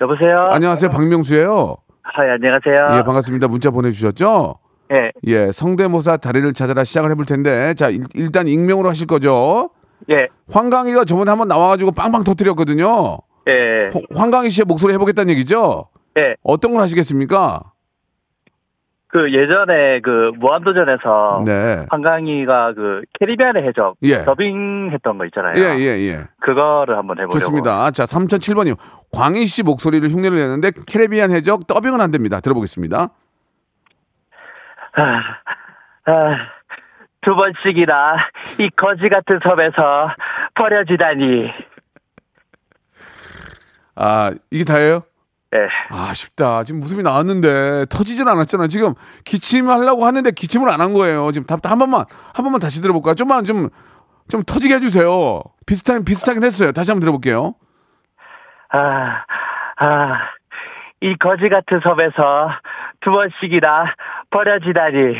여보세요? 0.00 0.48
안녕하세요. 0.52 0.90
박명수예요 0.90 1.76
아, 2.02 2.24
예, 2.26 2.30
안녕하세요. 2.32 2.98
예, 2.98 3.02
반갑습니다. 3.02 3.48
문자 3.48 3.70
보내주셨죠? 3.70 4.56
예, 4.92 5.12
예, 5.26 5.52
성대모사 5.52 6.16
다리를 6.16 6.52
찾아라 6.54 6.82
시작을 6.82 7.10
해볼 7.10 7.24
텐데, 7.26 7.74
자, 7.74 7.88
일, 7.90 8.02
일단 8.14 8.48
익명으로 8.48 8.88
하실 8.88 9.06
거죠? 9.06 9.70
예, 10.10 10.26
황강희가 10.50 11.04
저번에 11.04 11.30
한번 11.30 11.46
나와가지고 11.48 11.92
빵빵 11.92 12.24
터뜨렸거든요. 12.24 13.18
예, 13.48 13.88
홍- 13.94 14.02
황강희 14.12 14.50
씨의 14.50 14.64
목소리 14.66 14.94
해보겠다는 14.94 15.30
얘기죠? 15.34 15.88
예. 16.18 16.34
어떤 16.42 16.72
걸 16.72 16.82
하시겠습니까? 16.82 17.62
그 19.12 19.32
예전에 19.32 20.00
그 20.00 20.30
무한도전에서 20.36 21.42
네. 21.44 21.84
한강이가 21.90 22.74
그 22.74 23.02
캐리비안의 23.18 23.66
해적 23.66 23.96
예. 24.02 24.22
더빙했던 24.22 25.18
거 25.18 25.24
있잖아요. 25.26 25.54
예, 25.56 25.78
예, 25.78 26.08
예. 26.08 26.28
그거를 26.40 26.96
한번 26.96 27.16
해보려고. 27.18 27.38
좋습니다. 27.38 27.90
자, 27.90 28.04
3007번님. 28.04 28.76
광희 29.12 29.46
씨 29.46 29.64
목소리를 29.64 30.08
흉내를 30.08 30.36
내는데, 30.36 30.70
캐리비안 30.86 31.32
해적 31.32 31.66
더빙은 31.66 32.00
안 32.00 32.12
됩니다. 32.12 32.38
들어보겠습니다. 32.38 33.08
아, 34.92 35.02
아, 36.06 36.36
두 37.22 37.34
번씩이나 37.34 38.16
이 38.60 38.70
거지 38.70 39.08
같은 39.08 39.40
섬에서 39.42 40.14
버려지다니. 40.54 41.50
아, 43.96 44.32
이게 44.52 44.64
다예요? 44.64 45.02
예. 45.54 45.68
아, 45.90 46.08
아쉽다. 46.10 46.62
지금 46.64 46.80
웃음이 46.82 47.02
나왔는데 47.02 47.86
터지질 47.90 48.28
않았잖아. 48.28 48.68
지금 48.68 48.94
기침하려고 49.24 50.04
하는데 50.06 50.30
기침을 50.30 50.68
안 50.70 50.80
한 50.80 50.92
거예요. 50.92 51.32
지금 51.32 51.46
답한 51.46 51.78
번만 51.78 52.04
한 52.34 52.44
번만 52.44 52.60
다시 52.60 52.80
들어볼까요? 52.80 53.14
좀만 53.14 53.44
좀 53.44 53.68
좀 54.30 54.44
터지게 54.44 54.76
해주세요. 54.76 55.42
비슷한 55.66 56.04
비슷하긴 56.04 56.44
했어요. 56.44 56.70
다시 56.70 56.92
한번 56.92 57.00
들어볼게요. 57.00 57.56
아, 58.72 59.24
아, 59.76 60.18
이 61.00 61.16
거지 61.16 61.48
같은 61.48 61.80
섬에서 61.82 62.50
두 63.00 63.10
번씩이나 63.10 63.92
버려지다니. 64.30 65.16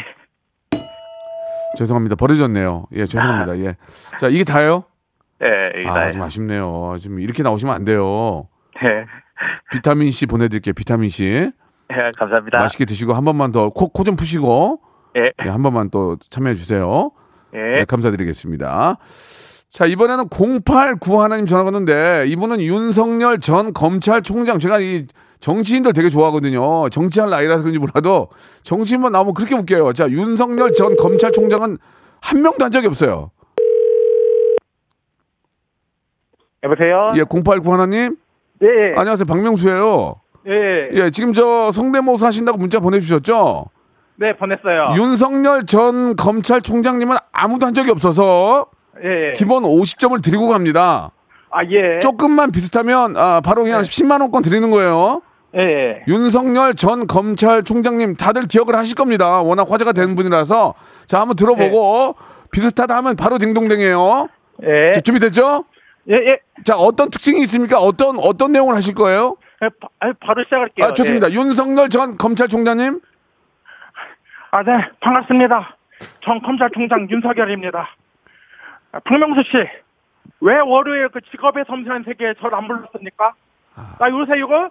죄송합니다. 1.77 2.14
버려졌네요. 2.16 2.87
예, 2.93 3.07
죄송합니다. 3.07 3.59
예. 3.59 3.75
자, 4.21 4.29
이게 4.29 4.45
다예요? 4.45 4.85
예, 5.43 5.47
아, 5.47 5.81
이다혜. 5.81 6.12
좀 6.12 6.23
아쉽네요. 6.23 6.95
지금 7.01 7.19
이렇게 7.21 7.43
나오시면 7.43 7.75
안 7.75 7.85
돼요. 7.85 8.47
예, 8.85 9.07
비타민 9.72 10.11
C 10.11 10.26
보내드릴게요. 10.26 10.72
비타민 10.74 11.09
C. 11.09 11.24
예, 11.24 11.53
감사합니다. 12.18 12.59
맛있게 12.59 12.85
드시고 12.85 13.12
한 13.14 13.24
번만 13.24 13.50
더 13.53 13.68
코 13.70 13.88
코 13.88 14.05
좀 14.05 14.16
푸시고 14.16 14.81
예, 15.16 15.33
예, 15.44 15.48
한 15.48 15.62
번만 15.62 15.90
또 15.90 16.16
참여해 16.31 16.55
주세요. 16.55 17.11
예. 17.55 17.59
네, 17.81 17.85
감사드리겠습니다. 17.85 18.96
자, 19.70 19.87
이번에는 19.87 20.24
089 20.29 21.20
하나님 21.22 21.46
전화 21.46 21.64
왔는데 21.64 22.24
이분은 22.29 22.61
윤석열 22.61 23.38
전 23.40 23.72
검찰총장 23.72 24.59
제가 24.59 24.81
이 24.81 25.07
정치인들 25.40 25.92
되게 25.92 26.11
좋아하거든요. 26.11 26.88
정치할 26.90 27.31
나이라서 27.31 27.62
그런지 27.62 27.79
몰라도 27.79 28.29
정치인만 28.62 29.12
나오면 29.12 29.35
그렇게 29.35 29.55
웃겨요. 29.55 29.92
자, 29.94 30.09
윤석열 30.11 30.72
전 30.74 30.96
검찰총장은 30.96 31.79
한 32.20 32.42
명도 32.42 32.64
한 32.64 32.70
적이 32.70 32.88
없어요. 32.88 33.31
여보세요? 36.62 37.12
예, 37.16 37.24
089 37.24 37.72
하나님. 37.72 38.16
예, 38.62 38.66
예. 38.66 38.94
안녕하세요. 38.96 39.27
박명수예요. 39.27 40.16
예, 40.49 40.90
예, 40.92 41.11
지금 41.11 41.33
저 41.33 41.70
성대모사 41.73 42.27
하신다고 42.27 42.59
문자 42.59 42.81
보내주셨죠? 42.81 43.66
네, 44.16 44.37
보냈어요. 44.37 44.94
윤석열 44.96 45.64
전 45.64 46.16
검찰총장님은 46.16 47.16
아무도 47.33 47.66
한 47.66 47.75
적이 47.75 47.90
없어서 47.90 48.66
예, 49.03 49.33
기본 49.35 49.62
50점을 49.62 50.23
드리고 50.23 50.49
갑니다. 50.49 51.11
아, 51.51 51.64
예. 51.64 51.99
조금만 52.01 52.53
비슷하면 52.53 53.16
아, 53.16 53.40
바로 53.40 53.62
그냥 53.64 53.83
10만 53.83 54.20
원권 54.20 54.42
드리는 54.42 54.70
거예요. 54.70 55.23
예, 55.57 55.61
예. 55.61 56.03
윤석열 56.07 56.75
전 56.75 57.07
검찰총장님 57.07 58.16
다들 58.16 58.42
기억을 58.42 58.77
하실 58.77 58.94
겁니다. 58.94 59.40
워낙 59.40 59.70
화제가 59.70 59.92
된 59.92 60.14
분이라서 60.16 60.75
자 61.07 61.20
한번 61.20 61.37
들어보고 61.37 62.14
비슷하다 62.53 62.94
하면 62.96 63.16
바로 63.16 63.38
딩동댕이에요. 63.38 64.29
예. 64.64 64.92
자, 64.92 65.01
준비됐죠? 65.01 65.64
예, 66.11 66.14
예. 66.14 66.40
자 66.64 66.77
어떤 66.77 67.09
특징이 67.11 67.40
있습니까? 67.42 67.79
어떤 67.79 68.18
어떤 68.18 68.53
내용을 68.53 68.75
하실 68.75 68.94
거예요? 68.94 69.37
예, 69.62 69.68
바, 69.81 69.88
아, 70.01 70.12
바로 70.20 70.42
시작할게요. 70.44 70.87
아 70.87 70.92
좋습니다. 70.92 71.31
윤석열 71.33 71.88
전 71.88 72.16
검찰총장님 72.18 73.01
아, 74.53 74.62
네, 74.64 74.73
반갑습니다. 75.01 75.77
전 76.25 76.42
검찰총장 76.42 77.09
윤석열입니다. 77.09 77.88
아, 78.92 78.99
박명수 79.05 79.42
씨, 79.49 79.59
왜 80.40 80.59
월요일 80.59 81.09
그 81.11 81.20
직업의 81.31 81.64
섬세한 81.68 82.03
세계에 82.05 82.35
저를 82.40 82.57
안 82.57 82.66
불렀습니까? 82.66 83.35
아. 83.77 83.96
나 84.01 84.11
요새 84.11 84.37
이거 84.38 84.70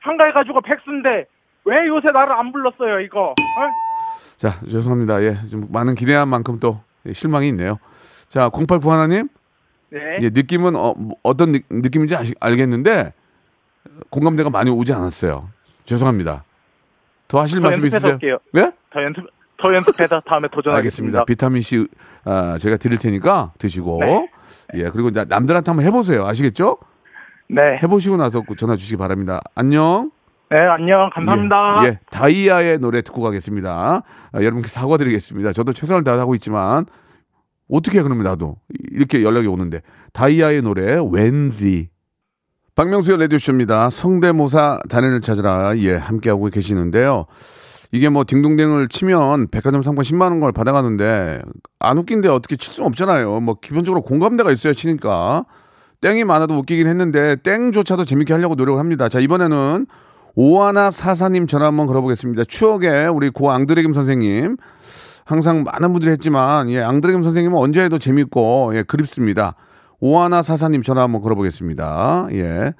한가해가지고 0.00 0.60
백수인데 0.60 1.24
왜 1.64 1.86
요새 1.88 2.10
나를 2.12 2.32
안 2.34 2.52
불렀어요, 2.52 3.00
이거? 3.00 3.30
어? 3.30 3.34
자 4.36 4.60
죄송합니다. 4.70 5.22
예, 5.22 5.34
좀 5.50 5.66
많은 5.72 5.96
기대한 5.96 6.28
만큼 6.28 6.60
또 6.60 6.80
예, 7.06 7.12
실망이 7.12 7.48
있네요. 7.48 7.80
자 8.28 8.48
089 8.50 8.92
하나님 8.92 9.28
네. 9.90 10.00
예, 10.22 10.30
느낌은 10.30 10.74
어, 10.76 10.94
떤 11.36 11.52
느 11.52 11.88
낌인지 11.88 12.16
아시, 12.16 12.34
알겠는데 12.40 13.12
공감대가 14.10 14.50
많이 14.50 14.70
오지 14.70 14.92
않았어요. 14.92 15.48
죄송합니다. 15.84 16.44
더 17.28 17.40
하실 17.40 17.60
더 17.60 17.68
말씀 17.68 17.86
있으세요? 17.86 18.12
올게요. 18.14 18.38
네? 18.52 18.72
더 18.92 19.02
연습, 19.02 19.26
더 19.62 19.74
연습해서 19.74 20.20
다음에 20.26 20.48
도전하겠습니다. 20.52 20.76
알겠습니다. 21.20 21.24
비타민 21.24 21.62
C 21.62 21.86
아, 22.24 22.58
제가 22.58 22.76
드릴 22.76 22.98
테니까 22.98 23.52
드시고 23.58 24.00
네. 24.04 24.28
예 24.74 24.90
그리고 24.90 25.10
나- 25.12 25.24
남들한테 25.24 25.70
한번 25.70 25.86
해보세요. 25.86 26.26
아시겠죠? 26.26 26.78
네. 27.48 27.60
해보시고 27.82 28.16
나서 28.16 28.42
전화 28.58 28.74
주시기 28.76 28.96
바랍니다. 28.96 29.40
안녕. 29.54 30.10
네, 30.50 30.58
안녕. 30.58 31.10
감사합니다. 31.14 31.80
예, 31.82 31.86
예, 31.86 31.98
다이아의 32.10 32.78
노래 32.78 33.02
듣고 33.02 33.20
가겠습니다. 33.22 34.02
아, 34.32 34.36
여러분께 34.36 34.68
사과드리겠습니다. 34.68 35.52
저도 35.52 35.72
최선을 35.72 36.04
다하고 36.04 36.34
있지만 36.36 36.86
어떻게 37.68 37.98
해 37.98 38.02
그러면 38.02 38.24
나도 38.24 38.56
이렇게 38.90 39.22
연락이 39.22 39.46
오는데 39.46 39.80
다이아의 40.12 40.62
노래 40.62 40.96
왠지 41.10 41.88
박명수의 42.74 43.18
레디오쇼입니다. 43.18 43.90
성대모사 43.90 44.80
단연을 44.88 45.20
찾으라 45.22 45.78
예 45.78 45.94
함께하고 45.94 46.46
계시는데요. 46.50 47.26
이게 47.92 48.08
뭐 48.08 48.24
딩동댕을 48.26 48.88
치면 48.88 49.48
백화점 49.50 49.80
상품 49.82 50.02
10만 50.02 50.22
원 50.22 50.40
걸 50.40 50.52
받아가는데 50.52 51.40
안 51.78 51.98
웃긴데 51.98 52.28
어떻게 52.28 52.56
칠수 52.56 52.84
없잖아요. 52.84 53.40
뭐 53.40 53.54
기본적으로 53.60 54.02
공감대가 54.02 54.50
있어야 54.52 54.74
치니까 54.74 55.46
땡이 56.02 56.24
많아도 56.24 56.54
웃기긴 56.58 56.86
했는데 56.86 57.36
땡조차도 57.36 58.04
재밌게 58.04 58.34
하려고 58.34 58.54
노력을 58.54 58.78
합니다. 58.78 59.08
자 59.08 59.20
이번에는 59.20 59.86
오하나 60.34 60.90
사사님 60.90 61.46
전화 61.46 61.66
한번 61.66 61.86
걸어보겠습니다. 61.86 62.44
추억의 62.44 63.08
우리 63.08 63.30
고 63.30 63.50
앙드레김 63.52 63.94
선생님 63.94 64.58
항상 65.26 65.64
많은 65.64 65.92
분들이 65.92 66.12
했지만 66.12 66.70
예 66.70 66.80
앙드레김 66.80 67.22
선생님은 67.24 67.58
언제 67.58 67.82
해도 67.82 67.98
재밌고 67.98 68.70
예 68.76 68.84
그립습니다. 68.84 69.56
오하나 70.00 70.40
사사님 70.40 70.82
전화 70.82 71.02
한번 71.02 71.20
걸어보겠습니다. 71.20 72.28
예 72.32 72.72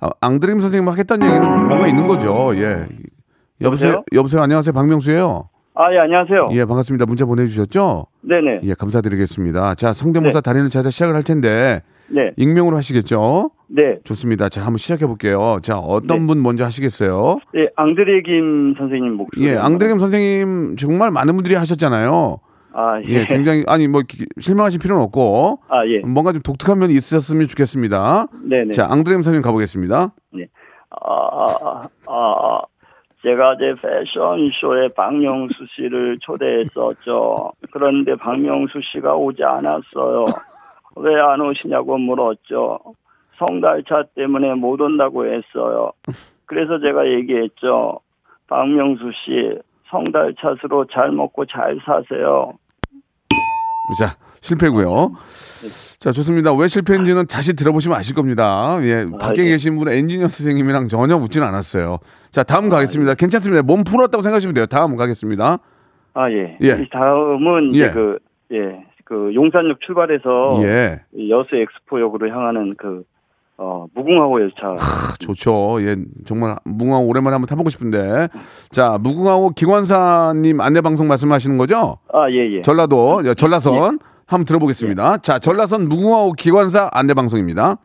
아, 0.00 0.08
앙드레김 0.22 0.60
선생님 0.60 0.88
하겠다는 0.88 1.26
얘기는 1.28 1.66
뭔가 1.66 1.86
있는 1.86 2.06
거죠. 2.06 2.52
예 2.56 2.86
여보세요 3.60 3.90
여보세요? 3.90 4.04
여보세요 4.14 4.42
안녕하세요 4.42 4.72
박명수예요. 4.72 5.50
아, 5.74 5.92
예, 5.92 5.98
안녕하세요. 5.98 6.48
예 6.52 6.64
반갑습니다. 6.64 7.04
문자 7.06 7.24
보내 7.26 7.44
주셨죠? 7.46 8.06
네 8.22 8.36
네. 8.40 8.60
예 8.64 8.72
감사드리겠습니다. 8.74 9.74
자 9.74 9.92
성대모사 9.92 10.40
달인을 10.40 10.70
찾아 10.70 10.88
시작을 10.88 11.14
할 11.14 11.22
텐데 11.22 11.82
네. 12.10 12.30
익명으로 12.36 12.76
하시겠죠? 12.76 13.50
네. 13.68 13.98
좋습니다. 14.04 14.48
자, 14.48 14.62
한번 14.62 14.78
시작해 14.78 15.06
볼게요. 15.06 15.58
자, 15.62 15.78
어떤 15.78 16.26
분 16.26 16.42
먼저 16.42 16.64
하시겠어요? 16.64 17.38
예, 17.54 17.68
앙드레 17.76 18.22
김 18.22 18.74
선생님 18.78 19.14
목소리. 19.14 19.46
예, 19.46 19.56
앙드레김 19.56 19.98
선생님 19.98 20.76
정말 20.76 21.10
많은 21.10 21.34
분들이 21.36 21.54
하셨잖아요. 21.54 22.38
아, 22.72 23.00
예. 23.00 23.04
예, 23.08 23.24
굉장히 23.26 23.64
아니 23.66 23.88
뭐 23.88 24.02
기- 24.06 24.26
실망하실 24.40 24.80
필요는 24.80 25.02
없고 25.04 25.60
아, 25.68 25.84
예. 25.86 25.98
뭔가 26.00 26.32
좀 26.32 26.40
독특한 26.42 26.78
면이 26.78 26.94
있었으면 26.94 27.46
좋겠습니다. 27.48 28.26
네 28.44 28.64
네. 28.64 28.72
자, 28.72 28.86
앙드레김 28.88 29.22
선생님 29.22 29.42
가보겠습니다. 29.42 30.14
아, 30.90 31.46
아, 31.62 31.82
아, 32.06 32.60
제가 33.22 33.56
제 33.58 33.74
패션쇼에 33.82 34.88
박명수 34.96 35.54
씨를 35.74 36.18
초대했었죠. 36.20 37.52
그런데 37.72 38.12
박명수 38.14 38.80
씨가 38.92 39.14
오지 39.14 39.42
않았어요. 39.42 40.24
왜 41.00 41.14
안 41.20 41.40
오시냐고 41.40 41.96
물었죠. 41.98 42.78
성달차 43.38 44.04
때문에 44.16 44.54
못 44.54 44.80
온다고 44.80 45.24
했어요. 45.26 45.92
그래서 46.46 46.80
제가 46.80 47.06
얘기했죠. 47.06 48.00
박명수 48.48 49.10
씨, 49.24 49.58
성달차스로 49.90 50.86
잘 50.92 51.12
먹고 51.12 51.44
잘 51.46 51.78
사세요. 51.84 52.52
자, 53.98 54.16
실패고요. 54.40 55.12
자, 55.98 56.12
좋습니다. 56.12 56.52
왜 56.54 56.68
실패인지는 56.68 57.26
다시 57.26 57.54
들어보시면 57.56 57.98
아실 57.98 58.14
겁니다. 58.14 58.78
예, 58.82 59.06
밖에 59.18 59.44
예. 59.44 59.50
계신 59.50 59.76
분은 59.76 59.92
엔지니어 59.92 60.28
선생님이랑 60.28 60.88
전혀 60.88 61.16
웃지는 61.16 61.46
않았어요. 61.46 61.98
자, 62.30 62.42
다음 62.42 62.68
가겠습니다. 62.68 63.14
괜찮습니다. 63.14 63.62
몸 63.62 63.84
풀었다고 63.84 64.22
생각하시면 64.22 64.54
돼요. 64.54 64.66
다음 64.66 64.96
가겠습니다. 64.96 65.58
아, 66.14 66.30
예. 66.30 66.58
예. 66.62 66.82
이 66.82 66.88
다음은 66.90 67.74
예. 67.74 67.90
그, 67.90 68.18
예, 68.52 68.84
그 69.08 69.32
용산역 69.34 69.80
출발해서 69.80 70.60
예. 70.64 71.00
이 71.14 71.30
여수 71.30 71.56
엑스포역으로 71.56 72.28
향하는 72.28 72.74
그, 72.76 73.04
어, 73.56 73.86
무궁화호 73.94 74.42
열차. 74.42 74.68
아, 74.68 75.14
좋죠. 75.18 75.78
예, 75.80 75.96
정말 76.26 76.56
무궁화호 76.66 77.06
오랜만에 77.08 77.32
한번 77.32 77.46
타보고 77.48 77.70
싶은데. 77.70 78.28
자, 78.70 78.98
무궁화호 79.00 79.52
기관사님 79.56 80.60
안내 80.60 80.82
방송 80.82 81.08
말씀하시는 81.08 81.56
거죠? 81.56 81.96
아, 82.12 82.30
예, 82.30 82.56
예. 82.56 82.62
전라도, 82.62 83.22
예, 83.24 83.32
전라선. 83.32 83.98
한번 84.26 84.44
들어보겠습니다. 84.44 85.16
자, 85.18 85.38
전라선 85.38 85.88
무궁화호 85.88 86.32
기관사 86.32 86.90
안내 86.92 87.14
방송입니다. 87.14 87.78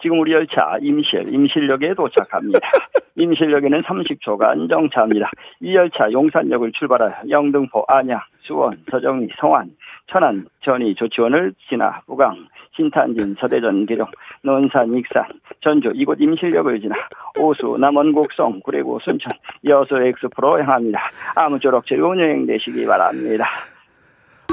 지금 0.00 0.20
우리 0.20 0.32
열차 0.32 0.76
임실, 0.80 1.26
임실역에 1.34 1.94
도착합니다. 1.94 2.60
임실역에는 3.16 3.80
30초간 3.80 4.70
정차합니다. 4.70 5.30
이 5.60 5.74
열차 5.74 6.10
용산역을 6.12 6.70
출발하여 6.72 7.28
영등포, 7.28 7.84
안양, 7.88 8.20
수원, 8.38 8.72
서정리, 8.88 9.28
성안, 9.40 9.70
천안, 10.10 10.46
전이, 10.64 10.94
조치원을 10.94 11.54
지나 11.68 12.00
부강, 12.06 12.46
신탄진, 12.76 13.34
서대전, 13.34 13.86
기룡, 13.86 14.06
논산, 14.42 14.94
익산, 14.94 15.24
전주 15.60 15.90
이곳 15.94 16.20
임실역을 16.20 16.80
지나 16.80 16.94
오수, 17.38 17.76
남원, 17.80 18.12
곡성, 18.12 18.60
구례구, 18.60 18.98
순천, 19.02 19.32
여수 19.66 19.96
엑스프로 19.96 20.60
향합니다. 20.60 21.00
아무쪼록 21.34 21.86
즐거운 21.86 22.20
여행 22.20 22.46
되시기 22.46 22.86
바랍니다. 22.86 23.46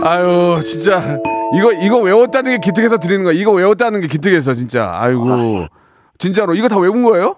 아유, 0.01 0.59
진짜. 0.63 0.99
이거, 1.55 1.71
이거 1.71 2.01
외웠다는 2.01 2.51
게 2.51 2.57
기특해서 2.57 2.97
드리는 2.97 3.23
거야. 3.23 3.33
이거 3.33 3.51
외웠다는 3.51 4.01
게 4.01 4.07
기특해서, 4.07 4.55
진짜. 4.55 4.89
아이고. 4.91 5.67
진짜로. 6.17 6.55
이거 6.55 6.67
다 6.67 6.79
외운 6.79 7.03
거예요? 7.03 7.35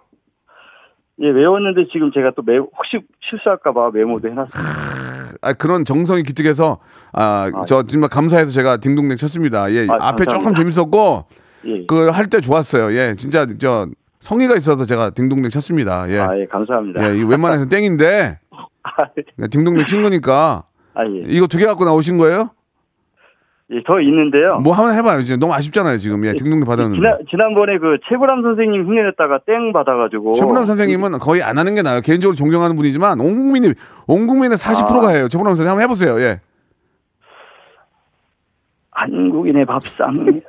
예, 1.22 1.30
외웠는데 1.30 1.88
지금 1.92 2.12
제가 2.12 2.32
또 2.36 2.42
매, 2.44 2.58
혹시 2.58 3.02
실수할까봐 3.30 3.92
메모도 3.94 4.30
해놨습니다. 4.30 5.05
아, 5.46 5.54
그런 5.54 5.86
정성이 5.86 6.24
기특해서, 6.24 6.80
아, 7.14 7.52
저 7.68 7.84
정말 7.84 8.10
감사해서 8.10 8.50
제가 8.52 8.78
딩동댕 8.78 9.16
쳤습니다. 9.18 9.72
예, 9.72 9.88
아, 9.90 10.08
앞에 10.10 10.26
조금 10.26 10.46
감사합니다. 10.46 10.62
재밌었고, 10.62 11.26
예. 11.68 11.86
그할 11.86 12.26
때 12.26 12.42
좋았어요. 12.42 12.94
예, 12.98 13.14
진짜 13.16 13.46
저 13.60 13.88
성의가 14.20 14.56
있어서 14.56 14.86
제가 14.86 15.12
딩동댕 15.12 15.50
쳤습니다. 15.52 16.10
예. 16.10 16.20
아, 16.20 16.30
예, 16.38 16.46
감사합니다. 16.48 17.08
예, 17.12 17.18
이 17.18 17.24
웬만해서 17.24 17.66
땡인데 17.68 18.40
아, 18.84 19.48
딩동댕 19.52 19.86
친 19.86 20.02
거니까 20.02 20.64
아, 20.96 21.04
예. 21.06 21.24
이거 21.28 21.46
두 21.48 21.60
개 21.60 21.66
갖고 21.66 21.86
나오신 21.86 22.18
거예요? 22.18 22.50
예, 23.72 23.82
더 23.84 24.00
있는데요. 24.00 24.60
뭐 24.60 24.74
한번 24.74 24.94
해봐요. 24.94 25.20
이제 25.20 25.38
너무 25.38 25.54
아쉽잖아요, 25.54 25.98
지금. 25.98 26.24
예, 26.26 26.34
등록금 26.34 26.66
받았는데. 26.66 26.98
지난 26.98 27.18
지난번에 27.30 27.80
그 27.80 27.98
최불암 28.08 28.44
선생님 28.44 28.86
흉내냈다가 28.86 29.40
땡 29.48 29.74
받아가지고 29.74 30.34
최불암 30.34 30.66
선생님은 30.66 31.14
거의 31.20 31.42
안 31.42 31.58
하는 31.58 31.74
게 31.74 31.82
나아요. 31.82 32.02
개인적으로 32.02 32.36
존경하는 32.36 32.76
분이지만 32.76 33.20
온 33.20 33.34
국민이 33.36 33.74
온 34.08 34.28
국민의 34.28 34.58
40%가 34.58 35.10
해요. 35.10 35.28
최불암 35.28 35.56
선생님 35.56 35.70
한번 35.70 35.84
해보세요. 35.84 36.20
예. 36.20 36.42
한국인의 38.92 39.66
밥상. 39.66 40.14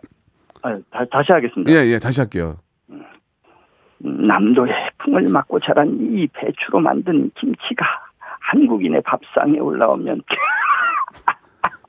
아, 0.63 0.79
다, 0.91 1.05
다시 1.11 1.33
하겠습니다. 1.33 1.73
예, 1.73 1.87
예. 1.87 1.99
다시 1.99 2.21
할게요. 2.21 2.57
남도의 3.99 4.73
풍을 4.99 5.27
맞고 5.33 5.61
자란 5.61 5.97
이 6.01 6.27
배추로 6.35 6.81
만든 6.81 7.31
김치가 7.35 7.87
한국인의 8.41 9.03
밥상에 9.03 9.59
올라오면 9.59 10.23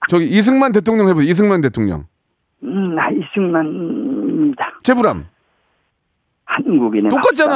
저기 0.08 0.26
이승만 0.26 0.72
대통령 0.72 1.10
해보세요. 1.10 1.30
이승만 1.30 1.62
대통령. 1.62 2.06
음, 2.64 2.96
이승만입니다. 3.22 4.72
최불암. 4.84 5.26
한국인의 6.46 7.10
똑같잖아. 7.10 7.54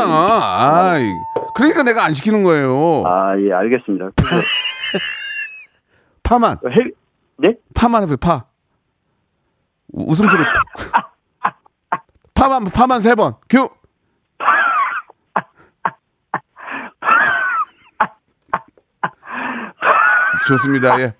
아이. 0.92 1.08
그러니까 1.56 1.84
내가 1.84 2.04
안 2.06 2.14
시키는 2.14 2.44
거예요. 2.44 3.04
아, 3.06 3.38
예, 3.40 3.52
알겠습니다. 3.54 4.10
파만. 6.24 6.58
해, 6.66 6.92
네? 7.38 7.56
파만 7.74 8.02
해보세요. 8.04 8.18
파. 8.18 8.46
우- 9.94 10.12
웃음소리. 10.12 10.44
파만 12.34 12.66
파만 12.66 13.02
세 13.02 13.16
번. 13.16 13.36
큐. 13.50 13.70
좋습니다. 20.48 21.00
예. 21.00 21.14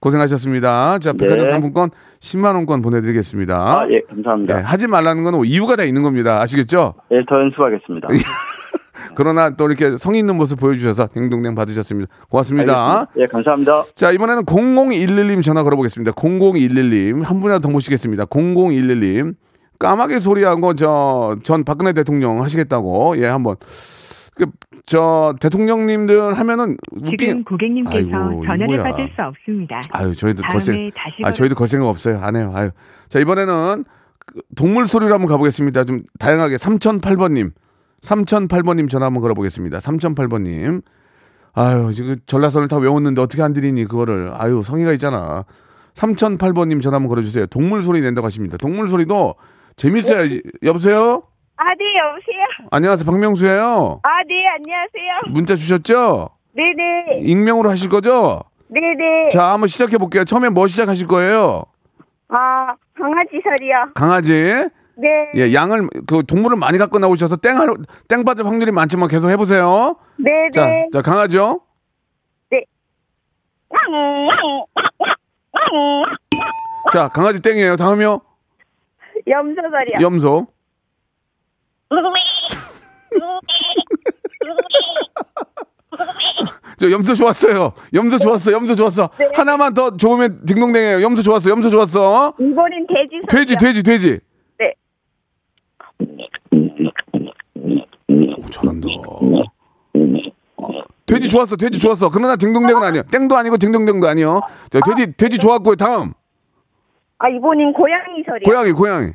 고- 0.00 0.08
고생하셨습니다. 0.08 0.98
자, 0.98 1.12
백화점 1.12 1.46
네. 1.46 1.50
상품권 1.52 1.90
10만 2.20 2.54
원권 2.54 2.82
보내드리겠습니다. 2.82 3.56
아, 3.56 3.86
예, 3.90 4.00
감사합니다. 4.08 4.58
예, 4.58 4.62
하지 4.62 4.86
말라는 4.86 5.22
건 5.24 5.44
이유가 5.44 5.76
다 5.76 5.84
있는 5.84 6.02
겁니다. 6.02 6.40
아시겠죠? 6.40 6.94
예, 7.12 7.16
더 7.28 7.40
연습하겠습니다. 7.40 8.08
그러나 9.14 9.50
또 9.50 9.66
이렇게 9.66 9.96
성의 9.96 10.20
있는 10.20 10.36
모습 10.36 10.60
보여주셔서 10.60 11.08
댕동댕 11.08 11.54
받으셨습니다. 11.56 12.10
고맙습니다. 12.30 12.72
알겠습니다. 13.00 13.12
예, 13.22 13.26
감사합니다. 13.26 13.82
자, 13.96 14.12
이번에는 14.12 14.44
0011님 14.44 15.42
전화 15.42 15.62
걸어보겠습니다. 15.64 16.12
0011님. 16.12 17.24
한 17.24 17.40
분이라도 17.40 17.62
더 17.62 17.68
모시겠습니다. 17.70 18.26
0011님. 18.26 19.34
까마귀 19.80 20.20
소리한 20.20 20.60
거, 20.60 20.74
저, 20.74 21.36
전 21.42 21.64
박근혜 21.64 21.92
대통령 21.92 22.42
하시겠다고. 22.42 23.16
예, 23.18 23.26
한번. 23.26 23.56
그, 24.38 24.46
저, 24.86 25.34
대통령님들 25.40 26.34
하면은. 26.34 26.76
지금 26.96 27.08
웃긴... 27.08 27.44
고객님께서 27.44 28.16
아이고, 28.16 28.42
전화를 28.44 28.66
뭐야. 28.66 28.82
받을 28.84 29.10
수 29.14 29.22
없습니다. 29.22 29.80
아유, 29.90 30.14
저희도 30.14 30.42
걸생. 30.42 30.90
다시 30.96 31.16
아, 31.24 31.32
저희도 31.32 31.54
걸 31.54 31.68
생각 31.68 31.88
없어요. 31.88 32.20
안 32.20 32.36
해요. 32.36 32.52
아유. 32.54 32.70
자, 33.08 33.18
이번에는 33.18 33.84
그 34.26 34.40
동물 34.56 34.86
소리로 34.86 35.12
한번 35.12 35.28
가보겠습니다. 35.28 35.84
좀 35.84 36.02
다양하게. 36.18 36.56
3008번님. 36.56 37.52
3008번님 38.02 38.88
전화 38.88 39.06
한번 39.06 39.22
걸어보겠습니다. 39.22 39.78
3008번님. 39.80 40.82
아유, 41.54 41.92
지금 41.92 42.16
전라선을 42.26 42.68
다 42.68 42.76
외웠는데 42.76 43.20
어떻게 43.20 43.42
안 43.42 43.52
드리니, 43.52 43.84
그거를. 43.86 44.30
아유, 44.32 44.62
성의가 44.62 44.92
있잖아. 44.92 45.44
3008번님 45.94 46.80
전화 46.80 46.96
한번 46.96 47.08
걸어주세요. 47.08 47.46
동물 47.46 47.82
소리 47.82 48.00
낸다고 48.00 48.26
하십니다. 48.26 48.56
동물 48.56 48.86
소리도 48.88 49.34
재밌어요. 49.76 50.38
여보세요? 50.62 51.24
아, 51.58 51.74
네, 51.74 51.84
여보세요? 51.98 52.68
안녕하세요. 52.70 53.04
박명수예요 53.04 54.00
아, 54.04 54.08
네, 54.28 54.46
안녕하세요. 54.46 55.32
문자 55.32 55.56
주셨죠? 55.56 56.30
네네. 56.52 57.18
익명으로 57.22 57.68
하실 57.68 57.88
거죠? 57.88 58.44
네네. 58.68 59.30
자, 59.32 59.52
한번 59.52 59.66
시작해 59.66 59.98
볼게요. 59.98 60.22
처음에 60.22 60.50
뭐 60.50 60.68
시작하실 60.68 61.08
거예요? 61.08 61.64
아, 62.28 62.74
강아지 62.96 63.40
소리요. 63.42 63.90
강아지. 63.94 64.68
네. 64.94 65.08
예, 65.36 65.52
양을 65.52 65.88
그 66.06 66.22
동물을 66.24 66.56
많이 66.56 66.78
갖고 66.78 67.00
나오셔서 67.00 67.36
땡할 67.36 67.68
땡 68.08 68.24
받을 68.24 68.46
확률이 68.46 68.70
많지만 68.70 69.08
계속 69.08 69.28
해 69.30 69.36
보세요. 69.36 69.96
네네. 70.16 70.50
자, 70.52 70.70
자 70.92 71.02
강아지요. 71.02 71.60
네. 72.50 72.64
자, 76.92 77.08
강아지 77.08 77.42
땡이에요. 77.42 77.76
다음이요. 77.76 78.20
염소 79.26 79.60
소리요. 79.60 79.98
염소. 80.00 80.46
저 86.78 86.90
염소 86.90 87.14
좋았어요. 87.14 87.72
염소 87.94 88.18
좋았어. 88.18 88.52
염소 88.52 88.76
좋았어. 88.76 89.10
네. 89.18 89.30
하나만 89.34 89.74
더 89.74 89.96
좋으면 89.96 90.44
딩동댕이에요. 90.46 91.02
염소 91.02 91.22
좋았어. 91.22 91.50
염소 91.50 91.70
좋았어. 91.70 92.34
이번엔 92.38 92.86
돼지. 92.86 93.20
돼지, 93.28 93.56
돼지, 93.56 93.82
돼지. 93.82 94.20
네. 94.58 94.74
오, 98.38 98.46
잘한다. 98.50 98.86
돼지 101.06 101.28
좋았어. 101.28 101.56
돼지 101.56 101.80
좋았어. 101.80 102.10
그러나 102.10 102.36
딩동댕은 102.36 102.82
아니야. 102.82 103.02
땡도 103.02 103.36
아니고 103.36 103.56
딩동댕도 103.56 104.06
아니요. 104.06 104.40
자, 104.70 104.80
돼지, 104.80 105.12
돼지 105.16 105.38
좋았고요. 105.38 105.74
다음. 105.76 106.12
아, 107.18 107.28
이번엔 107.28 107.72
고양이 107.72 108.22
소리요. 108.24 108.42
고양이, 108.44 108.70
고양이. 108.72 109.12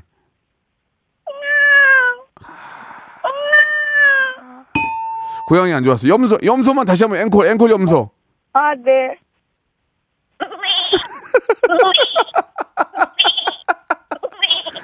고양이 5.48 5.74
안 5.74 5.84
좋았어. 5.84 6.08
염소, 6.08 6.38
염소만 6.44 6.86
다시 6.86 7.04
한번 7.04 7.22
앵콜, 7.22 7.48
앵콜 7.48 7.70
염소. 7.72 8.10
아, 8.54 8.74
네. 8.76 9.18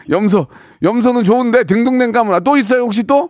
염소, 0.09 0.47
염소는 0.81 1.23
좋은데 1.23 1.63
딩동댕 1.65 2.11
까면 2.11 2.43
또 2.43 2.57
있어요? 2.57 2.81
혹시 2.81 3.03
또? 3.03 3.29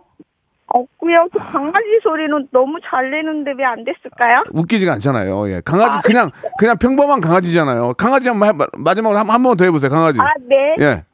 없고요. 0.66 1.28
그 1.32 1.38
강아지 1.38 1.86
소리는 2.02 2.48
너무 2.52 2.78
잘 2.88 3.10
내는데 3.10 3.52
왜 3.58 3.64
안 3.64 3.84
됐을까요? 3.84 4.44
웃기지가 4.52 4.92
않잖아요. 4.94 5.50
예. 5.50 5.60
강아지 5.64 5.98
그냥 6.04 6.30
그냥 6.58 6.78
평범한 6.78 7.20
강아지잖아요. 7.20 7.94
강아지 7.94 8.28
한번 8.28 8.48
해, 8.48 8.52
마지막으로 8.78 9.18
한 9.18 9.42
번 9.42 9.56
더 9.56 9.64
해보세요. 9.64 9.90
강아지. 9.90 10.20
아, 10.20 10.26
네. 10.48 10.76
예. 10.80 11.04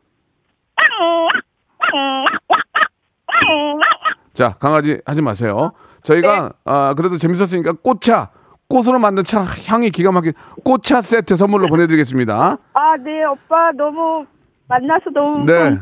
자, 4.36 4.54
강아지 4.60 5.00
하지 5.06 5.22
마세요. 5.22 5.72
저희가 6.04 6.52
아 6.66 6.94
그래도 6.96 7.16
재밌었으니까 7.16 7.72
꽃차 7.82 8.28
꽃으로 8.68 8.98
만든 8.98 9.24
차 9.24 9.40
향이 9.68 9.90
기가 9.90 10.12
막힌 10.12 10.34
꽃차 10.62 11.00
세트 11.00 11.36
선물로 11.36 11.68
보내드리겠습니다. 11.68 12.58
아, 12.74 12.96
네, 13.02 13.24
오빠 13.24 13.72
너무 13.76 14.26
만나서 14.68 15.10
너무 15.14 15.44
네. 15.46 15.78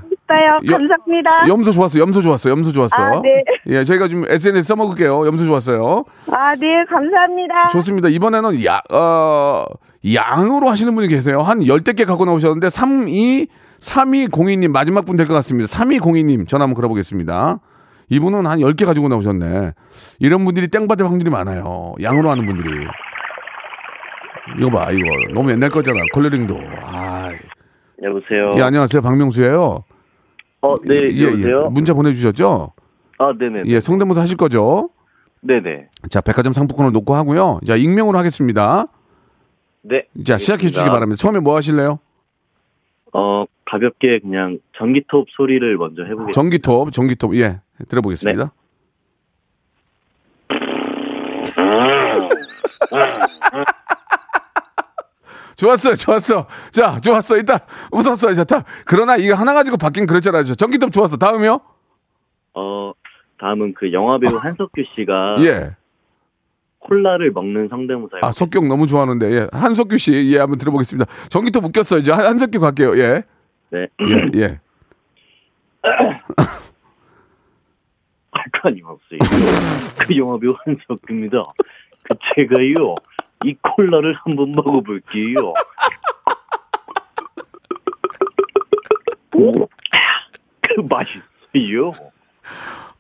여- 0.67 0.73
감사합니다. 0.73 1.49
염소 1.49 1.73
좋았어, 1.73 1.99
염소 1.99 2.21
좋았어, 2.23 2.49
염소 2.51 2.73
좋았어. 2.73 2.95
아, 3.03 3.21
네. 3.23 3.45
예, 3.67 3.85
저희가 3.85 4.09
좀 4.09 4.25
SNS 4.29 4.69
써먹을게요. 4.69 5.27
염소 5.27 5.45
좋았어요. 5.47 6.05
아, 6.31 6.55
네, 6.55 6.67
감사합니다. 6.88 7.69
좋습니다. 7.73 8.09
이번에는 8.09 8.64
야, 8.64 8.81
어, 8.93 9.64
양으로 10.14 10.69
하시는 10.71 10.95
분이 10.95 11.09
계세요. 11.09 11.40
한 11.43 11.67
열대 11.67 11.93
개 11.95 12.05
갖고 12.05 12.25
나오셨는데 12.25 12.71
32 12.71 13.49
3202님 13.81 14.71
마지막 14.71 15.05
분 15.05 15.17
될 15.17 15.27
것 15.27 15.35
같습니다. 15.35 15.69
3202님 15.77 16.47
전화 16.49 16.62
한번 16.64 16.75
걸어보겠습니다. 16.75 17.59
이분은 18.11 18.47
한 18.47 18.59
10개 18.61 18.85
가지고 18.85 19.09
나오셨네. 19.09 19.73
이런 20.19 20.45
분들이 20.45 20.69
땡 20.69 20.87
받을 20.87 21.07
확률이 21.07 21.31
많아요. 21.31 21.95
양으로 22.03 22.31
하는 22.31 22.47
분들이. 22.47 22.87
이거 24.59 24.71
봐, 24.71 24.90
이거. 24.92 25.05
너무 25.35 25.50
옛날 25.50 25.71
거잖아. 25.71 26.00
컬러링도. 26.13 26.57
아, 26.83 27.31
여보세요. 28.02 28.55
예, 28.57 28.63
안녕하세요. 28.63 29.00
박명수예요. 29.02 29.85
어, 30.61 30.75
네, 30.85 30.94
예, 30.94 31.11
예. 31.13 31.23
여보세요. 31.29 31.71
문자 31.71 31.94
보내주셨죠? 31.94 32.73
아, 33.19 33.33
네네. 33.38 33.63
예, 33.67 33.81
성대모사 33.81 34.21
하실 34.23 34.37
거죠? 34.37 34.90
네네. 35.40 35.88
자, 36.11 36.21
백화점 36.21 36.52
상품권을 36.52 36.92
놓고 36.92 37.15
하고요. 37.15 37.61
자, 37.67 37.77
익명으로 37.77 38.19
하겠습니다. 38.19 38.87
네. 39.83 40.07
자, 40.25 40.38
시작해 40.38 40.69
주시기. 40.69 40.88
바랍니다. 40.88 41.17
처음에 41.21 41.40
뭐 41.40 41.57
하실래요? 41.57 41.98
어, 43.13 43.44
가볍게 43.67 44.19
그냥 44.19 44.59
전기톱 44.77 45.27
소리를 45.37 45.77
먼저 45.77 46.02
해보겠습니다. 46.02 46.33
전기톱, 46.33 46.92
전기톱. 46.92 47.37
예, 47.37 47.61
들어보겠습니다. 47.88 48.52
좋았어요, 55.56 55.94
좋았어. 55.94 56.46
자, 56.72 57.00
좋았어. 57.00 57.37
일단 57.37 57.58
웃었어요. 57.92 58.35
자, 58.35 58.44
자, 58.44 58.64
그러나 58.85 59.16
이거 59.16 59.35
하나 59.35 59.54
가지고 59.54 59.77
바뀐 59.77 60.06
그렇잖아요. 60.06 60.42
저 60.44 60.54
전기톱 60.54 60.90
좋았어. 60.92 61.16
다음이요? 61.16 61.60
어, 62.54 62.92
다음은 63.38 63.75
그 63.75 63.92
영화배우 63.92 64.37
한석규 64.37 64.83
씨가 64.96 65.37
예. 65.40 65.77
콜라를 66.81 67.31
먹는 67.33 67.68
성대모사 67.68 68.18
아, 68.22 68.33
석경 68.33 68.66
너무 68.68 68.87
좋아하는데. 68.87 69.31
예. 69.33 69.48
한석규 69.52 69.96
씨, 69.96 70.33
예, 70.35 70.38
한번 70.40 70.58
들어보겠습니다. 70.58 71.10
전기톱 71.29 71.64
웃겼어요. 71.66 72.00
이제 72.00 72.10
한- 72.12 72.27
한석규 72.27 72.58
갈게요. 72.60 72.98
예. 72.98 73.22
네. 73.70 73.87
예, 74.08 74.27
예. 74.40 74.60
다녔어요. 78.71 79.98
그 79.98 80.17
영화배우 80.17 80.54
한석규입니다. 80.65 81.44
그 82.04 82.17
제가요, 82.35 82.94
이 83.44 83.54
콜라를 83.62 84.15
한번 84.25 84.52
먹어볼게요. 84.52 85.52
오, 89.37 89.52
그 90.62 90.81
맛있어요. 90.88 91.92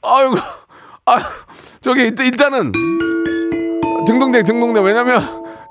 아이고, 0.02 0.34
아, 1.06 1.18
저기 1.80 2.02
일단은 2.02 2.72
등동댕 4.06 4.42
등동댕 4.44 4.84
왜냐면 4.84 5.20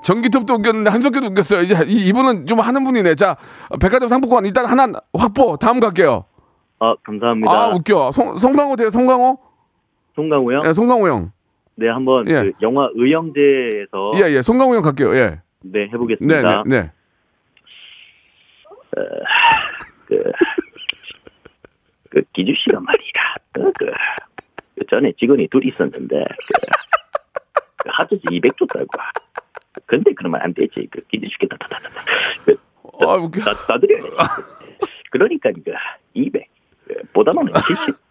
전기톱도 0.02 0.54
웃겼는데 0.54 0.90
한석규도 0.90 1.28
웃겼어요. 1.28 1.62
이제 1.62 1.84
이분은 1.86 2.46
좀 2.46 2.60
하는 2.60 2.84
분이네. 2.84 3.14
자, 3.14 3.36
백화점 3.80 4.08
상품권 4.08 4.44
일단 4.44 4.66
하나 4.66 4.88
확보. 5.16 5.56
다음 5.56 5.80
갈게요. 5.80 6.24
아, 6.78 6.94
감사합니다. 7.04 7.50
아, 7.50 7.68
웃겨. 7.74 8.12
성, 8.12 8.36
성광호 8.36 8.76
돼요, 8.76 8.90
성광호? 8.90 9.38
송강호요? 10.14 10.62
예, 10.64 10.72
송강호 10.72 11.08
형. 11.08 11.32
네, 11.76 11.88
한번 11.88 12.28
예. 12.28 12.34
그 12.34 12.52
영화 12.62 12.88
의형제에서 12.94 14.12
예, 14.16 14.32
예. 14.32 14.42
송강호 14.42 14.76
형 14.76 14.82
갈게요. 14.82 15.14
예. 15.16 15.40
네, 15.60 15.80
네, 15.80 15.88
해보겠습니다. 15.92 16.62
네, 16.66 16.80
네. 16.80 16.90
그, 20.06 20.32
그 22.10 22.22
기주 22.32 22.52
씨가 22.56 22.78
말이야. 22.80 23.34
그, 23.52 23.72
그, 23.72 23.90
그 24.78 24.86
전에 24.88 25.12
직원이 25.18 25.48
둘 25.48 25.66
있었는데 25.66 26.24
그, 26.24 26.66
그 27.76 27.88
합쳐서 27.90 28.22
200 28.30 28.56
줬다고. 28.56 28.86
근데 29.86 30.12
그러면 30.14 30.40
안 30.42 30.54
되지. 30.54 30.86
그 30.90 31.00
기주 31.08 31.26
씨께 31.26 31.48
다다다다. 31.48 31.90
그, 32.44 32.56
아 33.00 33.14
웃겨. 33.14 33.40
나, 33.40 33.52
나드려야지. 33.68 34.08
그러니까 35.10 35.50
그 35.52 35.72
200. 36.14 36.46
그, 36.86 36.94
보다 37.12 37.32
많은 37.32 37.52
70. 37.52 38.03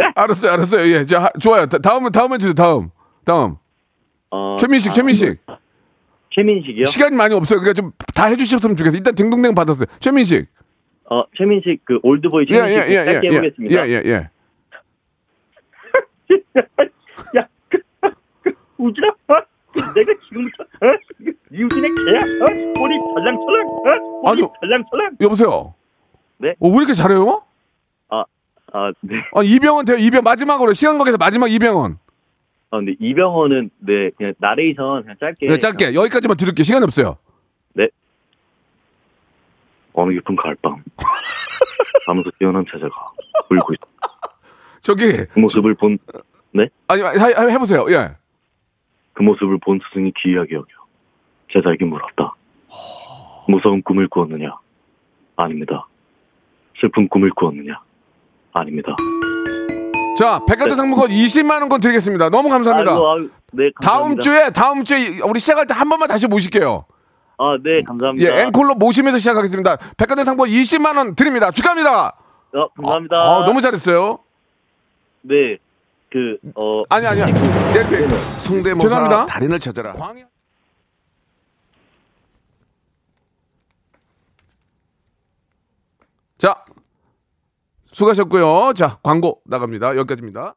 어? 0.00 0.04
그, 0.04 0.06
그, 0.06 0.06
안 0.06 0.14
돼? 0.14 0.20
알았어요, 0.22 0.52
알았어요. 0.52 0.86
예, 0.94 1.06
자, 1.06 1.20
하- 1.24 1.30
좋아요. 1.40 1.66
다, 1.66 1.78
다음은 1.78 2.12
다음 2.12 2.32
해주세요. 2.32 2.54
다음, 2.54 2.90
다음. 3.24 3.56
어, 4.30 4.56
최민식, 4.58 4.90
아, 4.90 4.94
최민식. 4.94 5.38
최민식이요? 6.32 6.84
시간이 6.86 7.16
많이 7.16 7.34
없어요. 7.34 7.58
그러니까 7.60 7.80
좀 7.82 7.92
다 8.14 8.26
해주셨으면 8.26 8.76
좋겠어요. 8.76 8.98
일단 8.98 9.14
딩동댕 9.14 9.54
받았어요. 9.54 9.86
최민식. 9.98 10.46
어, 11.10 11.24
최민식 11.36 11.80
그 11.84 11.98
올드보이 12.02 12.46
예, 12.50 12.54
최민식 12.54 12.78
예, 12.78 12.92
예, 12.92 13.04
짧게 13.12 13.28
예, 13.28 13.32
해보겠습니다. 13.36 13.88
예, 13.88 13.90
예, 13.90 14.02
예. 14.04 14.30
야, 17.38 17.48
그, 17.68 17.78
그, 18.42 18.52
우진아, 18.78 19.08
어? 19.08 19.34
내가 19.94 20.12
지금부터, 20.22 20.62
어? 20.62 20.86
이우진의 21.52 21.90
개야, 21.90 22.18
어? 22.18 22.44
머리 22.78 22.98
찰랑찰랑, 23.14 23.68
어? 23.68 24.20
머리 24.22 24.30
아니요. 24.32 24.52
찰랑찰랑. 24.60 25.16
여보세요. 25.20 25.74
네? 26.38 26.54
어, 26.60 26.68
왜 26.68 26.76
이렇게 26.76 26.92
잘해요? 26.94 27.42
아, 28.72 28.78
아, 28.88 28.92
네. 29.00 29.16
아, 29.34 29.42
이병헌 29.42 29.84
돼요. 29.84 29.96
이병 29.98 30.22
마지막으로 30.22 30.72
시간 30.74 30.98
관계에서 30.98 31.18
마지막 31.18 31.50
이병헌. 31.50 31.98
아, 32.72 32.76
근데 32.76 32.94
이병헌은, 33.00 33.70
네, 33.80 34.10
그냥 34.16 34.32
나레이션 34.38 35.02
그냥 35.02 35.16
짧게. 35.18 35.46
네, 35.48 35.58
짧게 35.58 35.94
여기까지만 35.94 36.36
들을게요. 36.36 36.62
시간이 36.64 36.84
없어요. 36.84 37.16
네. 37.74 37.88
어느 39.92 40.12
깊은 40.14 40.36
가을밤. 40.36 40.82
밤에서 42.06 42.30
뛰어난 42.38 42.64
태자가 42.64 42.94
울고 43.50 43.74
있어. 43.74 43.90
저기 44.80 45.26
그 45.26 45.38
모습을 45.38 45.74
본, 45.74 45.98
네? 46.52 46.68
아니 46.88 47.02
하- 47.02 47.10
하- 47.12 47.48
해보세요. 47.48 47.86
예. 47.90 48.10
그 49.12 49.22
모습을 49.22 49.58
본 49.58 49.80
스승이 49.88 50.12
기이하게 50.22 50.54
여겨. 50.54 50.68
제자에게 51.52 51.84
물었다. 51.84 52.34
무서운 53.48 53.82
꿈을 53.82 54.08
꾸었느냐? 54.08 54.56
아닙니다. 55.36 55.86
슬픈 56.80 57.08
꿈을 57.08 57.30
꾸었느냐? 57.30 57.80
아닙니다. 58.52 58.94
자, 60.18 60.40
백화점 60.46 60.76
상품권 60.76 61.08
20만 61.10 61.60
원권 61.60 61.80
드리겠습니다. 61.80 62.28
너무 62.30 62.48
감사합니다. 62.50 62.92
아이고, 62.92 63.10
아유, 63.12 63.30
네, 63.52 63.70
감사합니다. 63.74 63.80
다음 63.80 64.18
주에 64.20 64.50
다음 64.50 64.84
주에 64.84 65.20
우리 65.26 65.40
시작할 65.40 65.66
때 65.66 65.74
한 65.74 65.88
번만 65.88 66.08
다시 66.08 66.26
모실게요. 66.26 66.84
아, 67.38 67.56
네, 67.62 67.82
감사합니다. 67.86 68.36
예, 68.36 68.42
앵콜로 68.42 68.74
모시면서 68.74 69.18
시작하겠습니다. 69.18 69.78
백화점 69.96 70.24
상품권 70.26 70.50
20만 70.54 70.96
원 70.96 71.14
드립니다. 71.14 71.50
축하합니다. 71.50 72.16
어, 72.52 72.68
감사합니다. 72.76 73.16
아, 73.16 73.44
너무 73.46 73.62
잘했어요. 73.62 74.18
네, 75.22 75.56
그, 76.10 76.36
어. 76.54 76.82
아니 76.90 77.06
아니야. 77.06 77.24
네, 77.26 77.82
네. 77.88 78.08
성대모사 78.38 78.82
죄송합니다. 78.88 79.26
달인을 79.26 79.58
찾아라. 79.60 79.94
자, 79.94 80.12
수고하셨고요. 88.00 88.72
자, 88.74 88.98
광고 89.02 89.40
나갑니다. 89.44 89.96
여기까지입니다. 89.96 90.54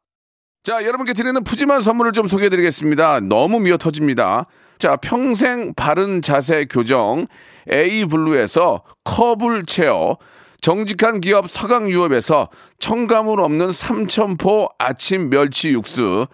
자, 0.63 0.85
여러분께 0.85 1.13
드리는 1.13 1.43
푸짐한 1.43 1.81
선물을 1.81 2.13
좀 2.13 2.27
소개해 2.27 2.49
드리겠습니다. 2.49 3.19
너무 3.19 3.59
미어 3.59 3.77
터집니다. 3.77 4.45
자, 4.79 4.95
평생 4.95 5.73
바른 5.73 6.21
자세 6.21 6.65
교정 6.65 7.27
A블루에서 7.69 8.83
커블 9.03 9.65
체어, 9.65 10.17
정직한 10.61 11.19
기업 11.19 11.49
서강유업에서 11.49 12.49
첨가물 12.79 13.41
없는 13.41 13.71
삼천포 13.73 14.69
아침 14.77 15.29
멸치 15.29 15.69
육수, 15.69 16.27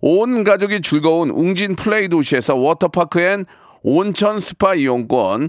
온 0.00 0.44
가족이 0.44 0.82
즐거운 0.82 1.30
웅진 1.30 1.76
플레이 1.76 2.08
도시에서 2.08 2.56
워터파크 2.56 3.20
and 3.20 3.46
온천 3.82 4.40
스파 4.40 4.74
이용권, 4.74 5.48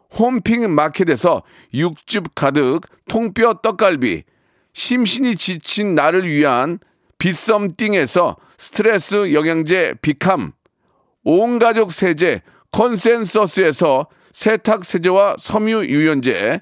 홈핑 0.17 0.73
마켓에서 0.73 1.43
육즙 1.73 2.35
가득 2.35 2.81
통뼈 3.07 3.55
떡갈비, 3.55 4.23
심신이 4.73 5.35
지친 5.35 5.95
나를 5.95 6.27
위한 6.27 6.79
비썸띵에서 7.17 8.37
스트레스 8.57 9.33
영양제 9.33 9.95
비캄, 10.01 10.53
온 11.23 11.59
가족 11.59 11.91
세제 11.91 12.41
컨센서스에서 12.71 14.07
세탁 14.33 14.85
세제와 14.85 15.35
섬유 15.39 15.85
유연제, 15.85 16.61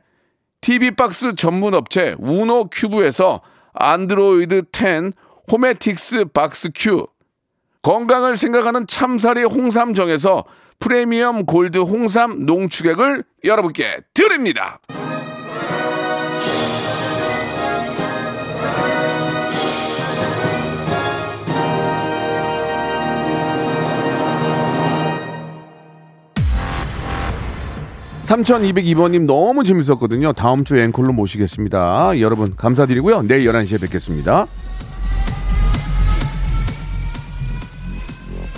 TV 0.62 0.92
박스 0.92 1.34
전문 1.36 1.74
업체 1.74 2.16
우노 2.20 2.70
큐브에서 2.72 3.42
안드로이드 3.74 4.64
10 4.72 5.14
호메틱스 5.52 6.26
박스 6.26 6.70
큐, 6.76 7.08
건강을 7.82 8.38
생각하는 8.38 8.86
참살이 8.88 9.44
홍삼정에서 9.44 10.44
프리미엄 10.80 11.46
골드 11.46 11.78
홍삼 11.78 12.46
농축액을 12.46 13.24
여러분께 13.44 13.98
드립니다. 14.14 14.80
(3202번님) 28.24 29.26
너무 29.26 29.64
재밌었거든요. 29.64 30.34
다음 30.34 30.64
주 30.64 30.78
앵콜로 30.78 31.14
모시겠습니다. 31.14 32.20
여러분 32.20 32.56
감사드리고요. 32.56 33.24
내일 33.24 33.50
(11시에) 33.52 33.82
뵙겠습니다 33.82 34.46